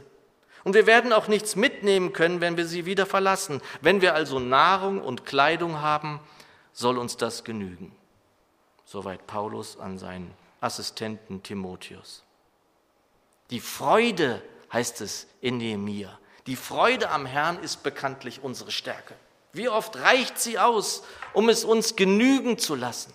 Und 0.62 0.75
wir 0.75 0.87
werden 0.87 1.15
auch 1.15 1.27
nichts 1.27 1.57
mitnehmen 1.57 2.12
können, 2.12 2.43
wenn 2.43 2.59
wir 2.59 2.67
sie 2.67 2.85
wieder 2.85 3.07
verlassen. 3.07 3.62
Wenn 3.81 4.03
wir 4.03 4.15
also 4.15 4.41
Nahrung 4.41 5.01
und 5.01 5.25
Kleidung 5.25 5.81
haben, 5.81 6.21
soll 6.77 6.99
uns 6.99 7.17
das 7.17 7.43
genügen. 7.43 7.97
Soweit 8.85 9.27
Paulus 9.27 9.79
an 9.79 9.99
seinen 9.99 10.33
Assistenten 10.61 11.43
Timotheus. 11.43 12.23
Die 13.51 13.61
Freude, 13.61 14.43
heißt 14.71 15.01
es 15.01 15.27
in 15.41 15.57
Nehemiah, 15.57 16.19
die 16.47 16.55
Freude 16.55 17.09
am 17.09 17.25
Herrn 17.25 17.59
ist 17.62 17.83
bekanntlich 17.83 18.43
unsere 18.43 18.71
Stärke. 18.71 19.15
Wie 19.53 19.71
oft 19.71 19.97
reicht 19.97 20.39
sie 20.39 20.59
aus, 20.59 21.03
um 21.33 21.49
es 21.49 21.65
uns 21.65 21.97
genügen 21.97 22.59
zu 22.59 22.75
lassen? 22.75 23.15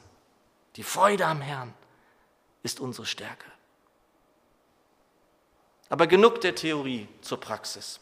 Die 0.75 0.83
Freude 0.83 1.27
am 1.27 1.39
Herrn 1.39 1.73
ist 2.63 2.79
unsere 2.79 3.05
Stärke. 3.05 3.45
Aber 5.87 6.07
genug 6.07 6.41
der 6.41 6.55
Theorie 6.55 7.07
zur 7.21 7.39
Praxis. 7.39 7.99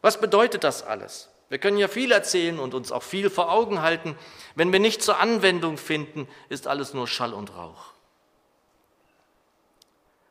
Was 0.00 0.18
bedeutet 0.18 0.64
das 0.64 0.82
alles? 0.82 1.28
Wir 1.48 1.58
können 1.58 1.78
ja 1.78 1.88
viel 1.88 2.10
erzählen 2.10 2.58
und 2.58 2.74
uns 2.74 2.90
auch 2.90 3.02
viel 3.02 3.30
vor 3.30 3.52
Augen 3.52 3.82
halten. 3.82 4.18
Wenn 4.54 4.72
wir 4.72 4.80
nicht 4.80 5.02
zur 5.02 5.20
Anwendung 5.20 5.78
finden, 5.78 6.28
ist 6.48 6.66
alles 6.66 6.92
nur 6.92 7.06
Schall 7.06 7.32
und 7.32 7.54
Rauch. 7.54 7.92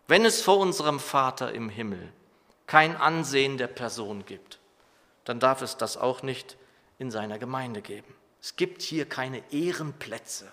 Wenn 0.08 0.26
es 0.26 0.42
vor 0.42 0.58
unserem 0.58 1.00
Vater 1.00 1.54
im 1.54 1.70
Himmel 1.70 2.12
kein 2.68 2.96
Ansehen 2.96 3.58
der 3.58 3.68
Person 3.68 4.26
gibt, 4.26 4.60
dann 5.24 5.40
darf 5.40 5.62
es 5.62 5.78
das 5.78 5.98
auch 5.98 6.22
nicht 6.22 6.58
in 7.00 7.12
seiner 7.12 7.40
Gemeinde 7.40 7.82
geben. 7.82 8.14
Es 8.42 8.56
gibt 8.56 8.82
hier 8.82 9.08
keine 9.08 9.42
Ehrenplätze. 9.52 10.52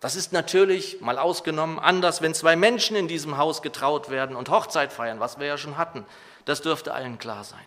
Das 0.00 0.16
ist 0.16 0.32
natürlich, 0.32 1.00
mal 1.00 1.18
ausgenommen, 1.18 1.78
anders, 1.78 2.22
wenn 2.22 2.34
zwei 2.34 2.56
Menschen 2.56 2.96
in 2.96 3.08
diesem 3.08 3.36
Haus 3.36 3.62
getraut 3.62 4.10
werden 4.10 4.36
und 4.36 4.50
Hochzeit 4.50 4.92
feiern, 4.92 5.20
was 5.20 5.38
wir 5.38 5.46
ja 5.46 5.58
schon 5.58 5.76
hatten. 5.76 6.06
Das 6.44 6.62
dürfte 6.62 6.94
allen 6.94 7.18
klar 7.18 7.44
sein. 7.44 7.64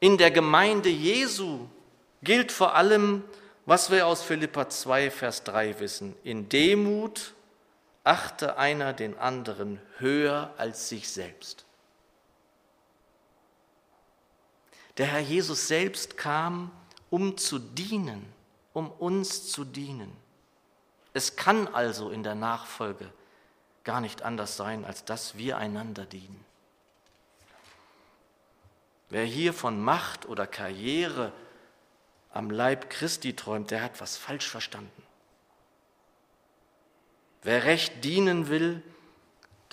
In 0.00 0.16
der 0.16 0.30
Gemeinde 0.30 0.88
Jesu 0.88 1.66
gilt 2.22 2.52
vor 2.52 2.74
allem, 2.74 3.22
was 3.66 3.90
wir 3.90 4.06
aus 4.06 4.22
Philippa 4.22 4.68
2, 4.68 5.10
Vers 5.10 5.44
3 5.44 5.78
wissen. 5.78 6.16
In 6.24 6.48
Demut 6.48 7.34
achte 8.02 8.56
einer 8.56 8.94
den 8.94 9.18
anderen 9.18 9.78
höher 9.98 10.54
als 10.56 10.88
sich 10.88 11.10
selbst. 11.10 11.66
Der 14.96 15.06
Herr 15.06 15.20
Jesus 15.20 15.68
selbst 15.68 16.16
kam, 16.16 16.70
um 17.10 17.36
zu 17.36 17.58
dienen, 17.58 18.24
um 18.72 18.90
uns 18.90 19.50
zu 19.50 19.64
dienen. 19.64 20.10
Es 21.12 21.36
kann 21.36 21.68
also 21.68 22.10
in 22.10 22.22
der 22.22 22.34
Nachfolge 22.34 23.12
gar 23.84 24.00
nicht 24.00 24.22
anders 24.22 24.56
sein, 24.56 24.84
als 24.84 25.04
dass 25.04 25.36
wir 25.36 25.58
einander 25.58 26.06
dienen. 26.06 26.44
Wer 29.10 29.24
hier 29.24 29.52
von 29.52 29.80
Macht 29.80 30.26
oder 30.26 30.46
Karriere 30.46 31.32
am 32.32 32.48
Leib 32.48 32.90
Christi 32.90 33.34
träumt, 33.34 33.72
der 33.72 33.82
hat 33.82 34.00
was 34.00 34.16
falsch 34.16 34.48
verstanden. 34.48 35.02
Wer 37.42 37.64
recht 37.64 38.04
dienen 38.04 38.48
will, 38.48 38.82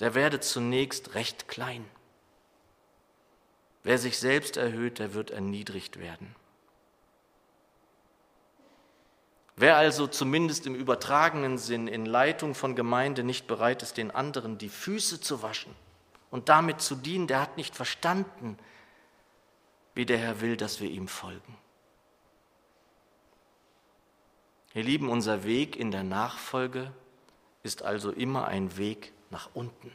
der 0.00 0.14
werde 0.14 0.40
zunächst 0.40 1.14
recht 1.14 1.48
klein. 1.48 1.84
Wer 3.84 3.98
sich 3.98 4.18
selbst 4.18 4.56
erhöht, 4.56 4.98
der 4.98 5.14
wird 5.14 5.30
erniedrigt 5.30 5.98
werden. 5.98 6.34
Wer 9.54 9.76
also 9.76 10.06
zumindest 10.06 10.66
im 10.66 10.74
übertragenen 10.74 11.58
Sinn 11.58 11.88
in 11.88 12.06
Leitung 12.06 12.54
von 12.54 12.76
Gemeinde 12.76 13.24
nicht 13.24 13.46
bereit 13.46 13.82
ist, 13.82 13.96
den 13.96 14.10
anderen 14.10 14.58
die 14.58 14.68
Füße 14.68 15.20
zu 15.20 15.42
waschen 15.42 15.74
und 16.30 16.48
damit 16.48 16.80
zu 16.80 16.94
dienen, 16.94 17.26
der 17.26 17.40
hat 17.40 17.56
nicht 17.56 17.74
verstanden, 17.74 18.56
wie 19.98 20.06
der 20.06 20.18
Herr 20.18 20.40
will, 20.40 20.56
dass 20.56 20.80
wir 20.80 20.88
ihm 20.88 21.08
folgen. 21.08 21.58
Ihr 24.72 24.84
Lieben, 24.84 25.08
unser 25.08 25.42
Weg 25.42 25.74
in 25.74 25.90
der 25.90 26.04
Nachfolge 26.04 26.92
ist 27.64 27.82
also 27.82 28.12
immer 28.12 28.46
ein 28.46 28.76
Weg 28.76 29.12
nach 29.30 29.50
unten. 29.54 29.90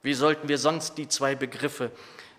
Wie 0.00 0.14
sollten 0.14 0.46
wir 0.46 0.58
sonst 0.58 0.96
die 0.96 1.08
zwei 1.08 1.34
Begriffe, 1.34 1.90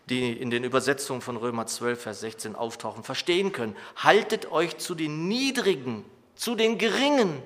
die 0.07 0.31
in 0.31 0.49
den 0.49 0.63
Übersetzungen 0.63 1.19
von 1.19 1.35
Römer 1.35 1.67
12, 1.67 2.01
Vers 2.01 2.21
16 2.21 2.55
auftauchen, 2.55 3.03
verstehen 3.03 3.51
können? 3.51 3.75
Haltet 3.97 4.49
euch 4.49 4.77
zu 4.77 4.95
den 4.95 5.27
Niedrigen, 5.27 6.05
zu 6.35 6.55
den 6.55 6.77
Geringen. 6.77 7.43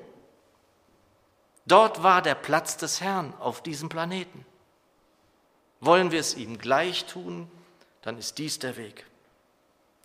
Dort 1.65 2.03
war 2.03 2.21
der 2.21 2.35
Platz 2.35 2.77
des 2.77 3.01
Herrn 3.01 3.33
auf 3.39 3.63
diesem 3.63 3.89
Planeten. 3.89 4.45
Wollen 5.79 6.11
wir 6.11 6.19
es 6.19 6.35
ihm 6.35 6.59
gleich 6.59 7.05
tun, 7.05 7.49
dann 8.05 8.19
ist 8.19 8.37
dies 8.37 8.59
der 8.59 8.77
Weg. 8.77 9.03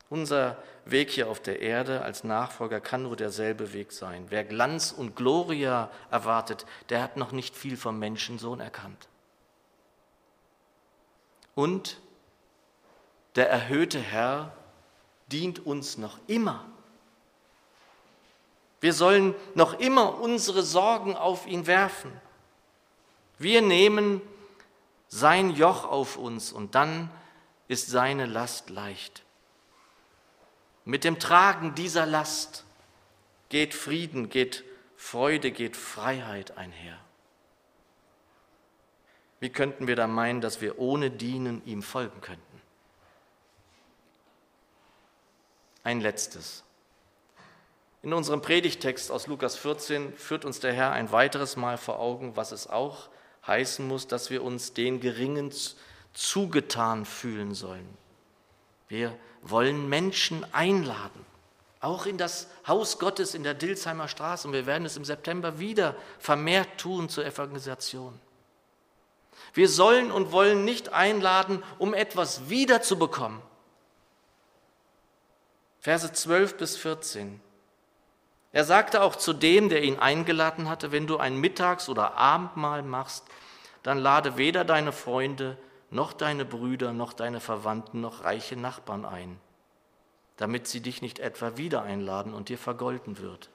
Unser 0.09 0.57
Weg 0.87 1.11
hier 1.11 1.29
auf 1.29 1.39
der 1.39 1.61
Erde 1.61 2.01
als 2.01 2.25
Nachfolger 2.25 2.81
kann 2.81 3.03
nur 3.03 3.15
derselbe 3.15 3.75
Weg 3.75 3.93
sein. 3.93 4.27
Wer 4.31 4.43
Glanz 4.43 4.91
und 4.91 5.15
Gloria 5.15 5.91
erwartet, 6.11 6.65
der 6.89 7.03
hat 7.03 7.19
noch 7.19 7.31
nicht 7.31 7.55
viel 7.55 7.77
vom 7.77 7.99
Menschensohn 7.99 8.59
erkannt. 8.59 9.07
Und 11.55 12.01
der 13.37 13.51
erhöhte 13.51 14.01
Herr 14.01 14.55
dient 15.31 15.65
uns 15.65 15.99
noch 15.99 16.19
immer. 16.27 16.65
Wir 18.81 18.95
sollen 18.95 19.35
noch 19.55 19.79
immer 19.79 20.19
unsere 20.21 20.63
Sorgen 20.63 21.17
auf 21.17 21.47
ihn 21.47 21.67
werfen. 21.67 22.11
Wir 23.39 23.61
nehmen 23.61 24.23
sein 25.09 25.51
Joch 25.51 25.85
auf 25.85 26.17
uns 26.17 26.51
und 26.51 26.75
dann 26.75 27.11
ist 27.71 27.87
seine 27.87 28.27
Last 28.27 28.69
leicht. 28.69 29.23
Mit 30.85 31.05
dem 31.05 31.21
Tragen 31.21 31.77
dieser 31.77 32.05
Last 32.05 32.65
geht 33.49 33.75
Frieden, 33.75 34.29
geht 34.29 34.65
Freude, 34.97 35.53
geht 35.53 35.77
Freiheit 35.77 36.59
einher. 36.59 36.99
Wie 39.39 39.51
könnten 39.51 39.87
wir 39.87 39.95
da 39.95 40.09
meinen, 40.09 40.41
dass 40.41 40.61
wir 40.61 40.81
ohne 40.81 41.13
Dienen 41.13 41.65
ihm 41.65 41.85
folgen 41.85 42.21
könnten? 42.21 42.61
Ein 45.85 46.01
letztes. 46.01 46.65
In 48.03 48.13
unserem 48.13 48.43
Predigtext 48.43 49.13
aus 49.13 49.29
Lukas 49.29 49.55
14 49.57 50.17
führt 50.17 50.45
uns 50.45 50.59
der 50.59 50.73
Herr 50.73 50.91
ein 50.91 51.13
weiteres 51.13 51.55
Mal 51.55 51.79
vor 51.79 52.01
Augen, 52.01 52.35
was 52.35 52.51
es 52.51 52.67
auch 52.67 53.11
heißen 53.47 53.87
muss, 53.87 54.09
dass 54.09 54.29
wir 54.29 54.43
uns 54.43 54.75
den 54.75 54.99
Geringen 54.99 55.53
zugetan 56.13 57.05
fühlen 57.05 57.55
sollen. 57.55 57.89
Wir 58.89 59.17
wollen 59.43 59.89
Menschen 59.89 60.45
einladen, 60.53 61.25
auch 61.81 62.07
in 62.07 62.19
das 62.19 62.49
Haus 62.67 62.99
Gottes 62.99 63.35
in 63.35 63.43
der 63.43 63.55
Dilsheimer 63.55 64.09
Straße. 64.09 64.47
Und 64.47 64.53
wir 64.53 64.67
werden 64.67 64.85
es 64.85 64.97
im 64.97 65.05
September 65.05 65.59
wieder 65.59 65.97
vermehrt 66.19 66.79
tun 66.79 67.09
zur 67.09 67.25
Evangelisation. 67.25 68.19
Wir 69.55 69.69
sollen 69.69 70.11
und 70.11 70.33
wollen 70.33 70.65
nicht 70.65 70.93
einladen, 70.93 71.63
um 71.79 71.95
etwas 71.95 72.49
wiederzubekommen. 72.49 73.41
Verse 75.81 76.13
12 76.13 76.57
bis 76.57 76.77
14. 76.77 77.41
Er 78.53 78.65
sagte 78.65 79.03
auch 79.03 79.17
zu 79.17 79.33
dem, 79.33 79.69
der 79.69 79.83
ihn 79.83 79.99
eingeladen 79.99 80.69
hatte, 80.69 80.93
wenn 80.93 81.07
du 81.07 81.19
ein 81.19 81.37
Mittags- 81.37 81.89
oder 81.89 82.17
Abendmahl 82.17 82.83
machst, 82.83 83.25
dann 83.83 83.99
lade 83.99 84.37
weder 84.37 84.65
deine 84.65 84.93
Freunde 84.93 85.57
noch 85.91 86.13
deine 86.13 86.45
Brüder, 86.45 86.93
noch 86.93 87.13
deine 87.13 87.41
Verwandten, 87.41 88.01
noch 88.01 88.25
reiche 88.25 88.57
Nachbarn 88.57 89.05
ein, 89.05 89.41
damit 90.37 90.67
sie 90.67 90.81
dich 90.81 91.03
nicht 91.03 91.19
etwa 91.19 91.57
wieder 91.57 91.83
einladen 91.83 92.33
und 92.33 92.49
dir 92.49 92.59
vergolden 92.59 93.19
wird. 93.19 93.51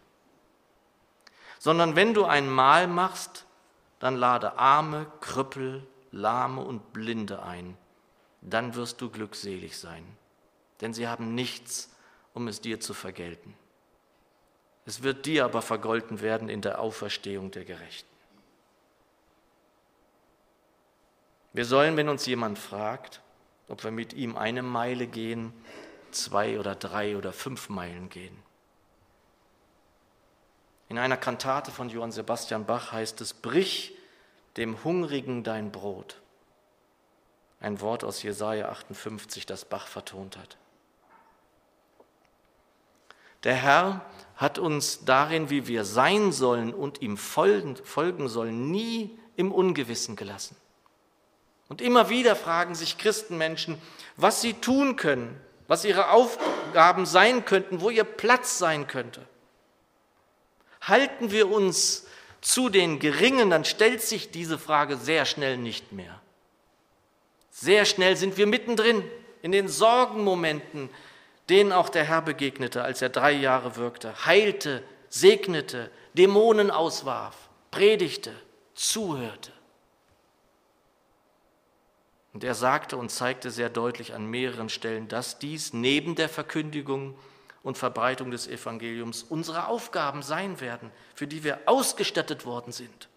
Sondern 1.60 1.95
wenn 1.95 2.13
du 2.13 2.26
ein 2.26 2.50
Mahl 2.50 2.88
machst, 2.88 3.45
dann 4.00 4.17
lade 4.17 4.60
Arme, 4.60 5.08
Krüppel, 5.21 5.88
Lahme 6.12 6.62
und 6.62 6.93
Blinde 6.93 7.41
ein, 7.41 7.78
dann 8.41 8.76
wirst 8.76 9.02
du 9.02 9.10
glückselig 9.10 9.78
sein, 9.78 10.06
denn 10.82 10.93
sie 10.93 11.08
haben 11.08 11.34
nichts, 11.34 11.95
um 12.34 12.48
es 12.48 12.62
dir 12.62 12.80
zu 12.80 12.93
vergelten. 12.93 13.56
Es 14.86 15.02
wird 15.02 15.26
dir 15.26 15.45
aber 15.45 15.62
vergolten 15.62 16.21
werden 16.21 16.48
in 16.48 16.62
der 16.62 16.80
Auferstehung 16.80 17.50
der 17.50 17.65
Gerechten. 17.65 18.14
Wir 21.56 21.63
sollen, 21.63 21.96
wenn 21.96 22.10
uns 22.10 22.26
jemand 22.26 22.60
fragt, 22.60 23.22
ob 23.70 23.86
wir 23.86 23.91
mit 23.91 24.12
ihm 24.12 24.36
eine 24.36 24.62
Meile 24.62 25.08
gehen, 25.08 25.54
zwei 26.12 26.60
oder 26.60 26.76
drei 26.76 27.15
oder 27.15 27.32
fünf 27.32 27.70
Meilen 27.70 28.10
gehen. 28.10 28.38
In 30.89 30.98
einer 30.98 31.15
Kantate 31.15 31.72
von 31.72 31.88
Johann 31.88 32.12
Sebastian 32.12 32.65
Bach 32.65 32.91
heißt 32.91 33.22
es, 33.22 33.34
brich 33.34 33.98
dem 34.58 34.84
Hungrigen 34.84 35.46
dein 35.46 35.72
Brot. 35.72 36.20
Ein 37.62 37.80
Wort 37.80 38.04
aus 38.04 38.22
Jesaja 38.22 38.68
58, 38.68 39.46
das 39.46 39.63
Bach 39.63 39.88
vertont 39.88 40.36
hat. 40.36 40.58
Der 43.46 43.56
Herr 43.56 44.06
hat 44.36 44.60
uns 44.60 45.06
darin, 45.06 45.50
wie 45.50 45.68
wir 45.68 45.86
sein 45.86 46.34
sollen 46.34 46.74
und 46.74 47.02
ihm 47.02 47.15
folgen, 47.15 48.28
sollen, 48.28 48.72
nie 48.72 49.18
im 49.38 49.54
Ungewissen 49.54 50.18
gelassen. 50.18 50.58
Und 51.67 51.82
immer 51.82 52.10
wieder 52.10 52.36
fragen 52.36 52.75
sich 52.75 52.97
Christenmenschen, 52.97 53.82
was 54.17 54.41
sie 54.41 54.54
tun 54.54 54.95
können, 54.95 55.39
was 55.67 55.86
ihre 55.86 56.10
Aufgaben 56.12 57.06
sein 57.06 57.45
könnten, 57.45 57.82
wo 57.82 57.89
ihr 57.89 58.04
Platz 58.04 58.58
sein 58.60 58.88
könnte. 58.88 59.21
Halten 60.82 61.32
wir 61.32 61.49
uns 61.49 62.06
zu 62.41 62.69
den 62.69 62.99
Geringen, 62.99 63.49
dann 63.49 63.65
stellt 63.65 64.01
sich 64.01 64.30
diese 64.30 64.60
Frage 64.60 64.97
sehr 64.97 65.25
schnell 65.25 65.58
nicht 65.58 65.91
mehr. 65.91 66.21
Sehr 67.49 67.86
schnell 67.86 68.15
sind 68.15 68.38
wir 68.38 68.45
mittendrin 68.45 69.04
in 69.41 69.51
den 69.51 69.67
Sorgenmomenten 69.67 70.89
denen 71.49 71.71
auch 71.71 71.89
der 71.89 72.04
Herr 72.04 72.21
begegnete, 72.21 72.84
als 72.84 73.01
er 73.01 73.10
drei 73.10 73.32
Jahre 73.32 73.75
wirkte, 73.75 74.25
heilte, 74.25 74.84
segnete, 75.10 75.91
Dämonen 76.13 76.71
auswarf, 76.71 77.36
predigte, 77.71 78.34
zuhörte. 78.73 79.51
Und 82.36 82.43
er 82.43 82.54
sagte 82.54 82.98
und 82.98 83.12
zeigte 83.12 83.50
sehr 83.50 83.69
deutlich 83.69 84.13
an 84.13 84.26
mehreren 84.26 84.67
Stellen, 84.67 85.08
dass 85.08 85.39
dies 85.39 85.71
neben 85.71 86.15
der 86.15 86.28
Verkündigung 86.28 87.17
und 87.63 87.78
Verbreitung 87.78 88.30
des 88.30 88.45
Evangeliums 88.50 89.24
unsere 89.24 89.69
Aufgaben 89.69 90.21
sein 90.21 90.60
werden, 90.60 90.91
für 91.13 91.28
die 91.28 91.45
wir 91.45 91.62
ausgestattet 91.65 92.45
worden 92.45 92.74
sind. 92.74 93.08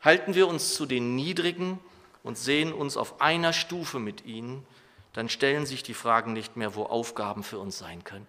Halten 0.00 0.36
wir 0.36 0.46
uns 0.46 0.76
zu 0.76 0.86
den 0.86 1.16
Niedrigen 1.16 1.80
und 2.22 2.38
sehen 2.38 2.72
uns 2.72 2.96
auf 2.96 3.20
einer 3.20 3.52
Stufe 3.52 3.98
mit 3.98 4.24
ihnen, 4.24 4.64
dann 5.12 5.28
stellen 5.28 5.66
sich 5.66 5.82
die 5.82 5.92
Fragen 5.92 6.34
nicht 6.34 6.56
mehr, 6.56 6.76
wo 6.76 6.84
Aufgaben 6.84 7.42
für 7.42 7.58
uns 7.58 7.78
sein 7.78 8.04
könnten. 8.04 8.28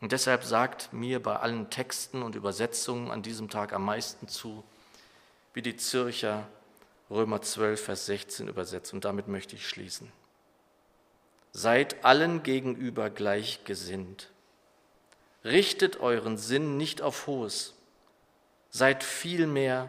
Und 0.00 0.12
deshalb 0.12 0.44
sagt 0.44 0.92
mir 0.92 1.20
bei 1.20 1.34
allen 1.34 1.70
Texten 1.70 2.22
und 2.22 2.36
Übersetzungen 2.36 3.10
an 3.10 3.22
diesem 3.22 3.50
Tag 3.50 3.72
am 3.72 3.84
meisten 3.84 4.28
zu, 4.28 4.62
wie 5.56 5.62
die 5.62 5.76
Zürcher 5.78 6.46
Römer 7.10 7.40
12, 7.40 7.82
Vers 7.82 8.04
16 8.06 8.48
übersetzt. 8.48 8.92
Und 8.92 9.06
damit 9.06 9.26
möchte 9.26 9.56
ich 9.56 9.66
schließen. 9.66 10.12
Seid 11.52 12.04
allen 12.04 12.42
gegenüber 12.42 13.08
gleichgesinnt. 13.08 14.30
Richtet 15.44 15.98
euren 15.98 16.36
Sinn 16.36 16.76
nicht 16.76 17.00
auf 17.00 17.26
Hohes, 17.26 17.72
seid 18.68 19.02
vielmehr 19.02 19.88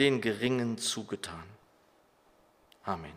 den 0.00 0.20
Geringen 0.20 0.76
zugetan. 0.76 1.44
Amen. 2.82 3.12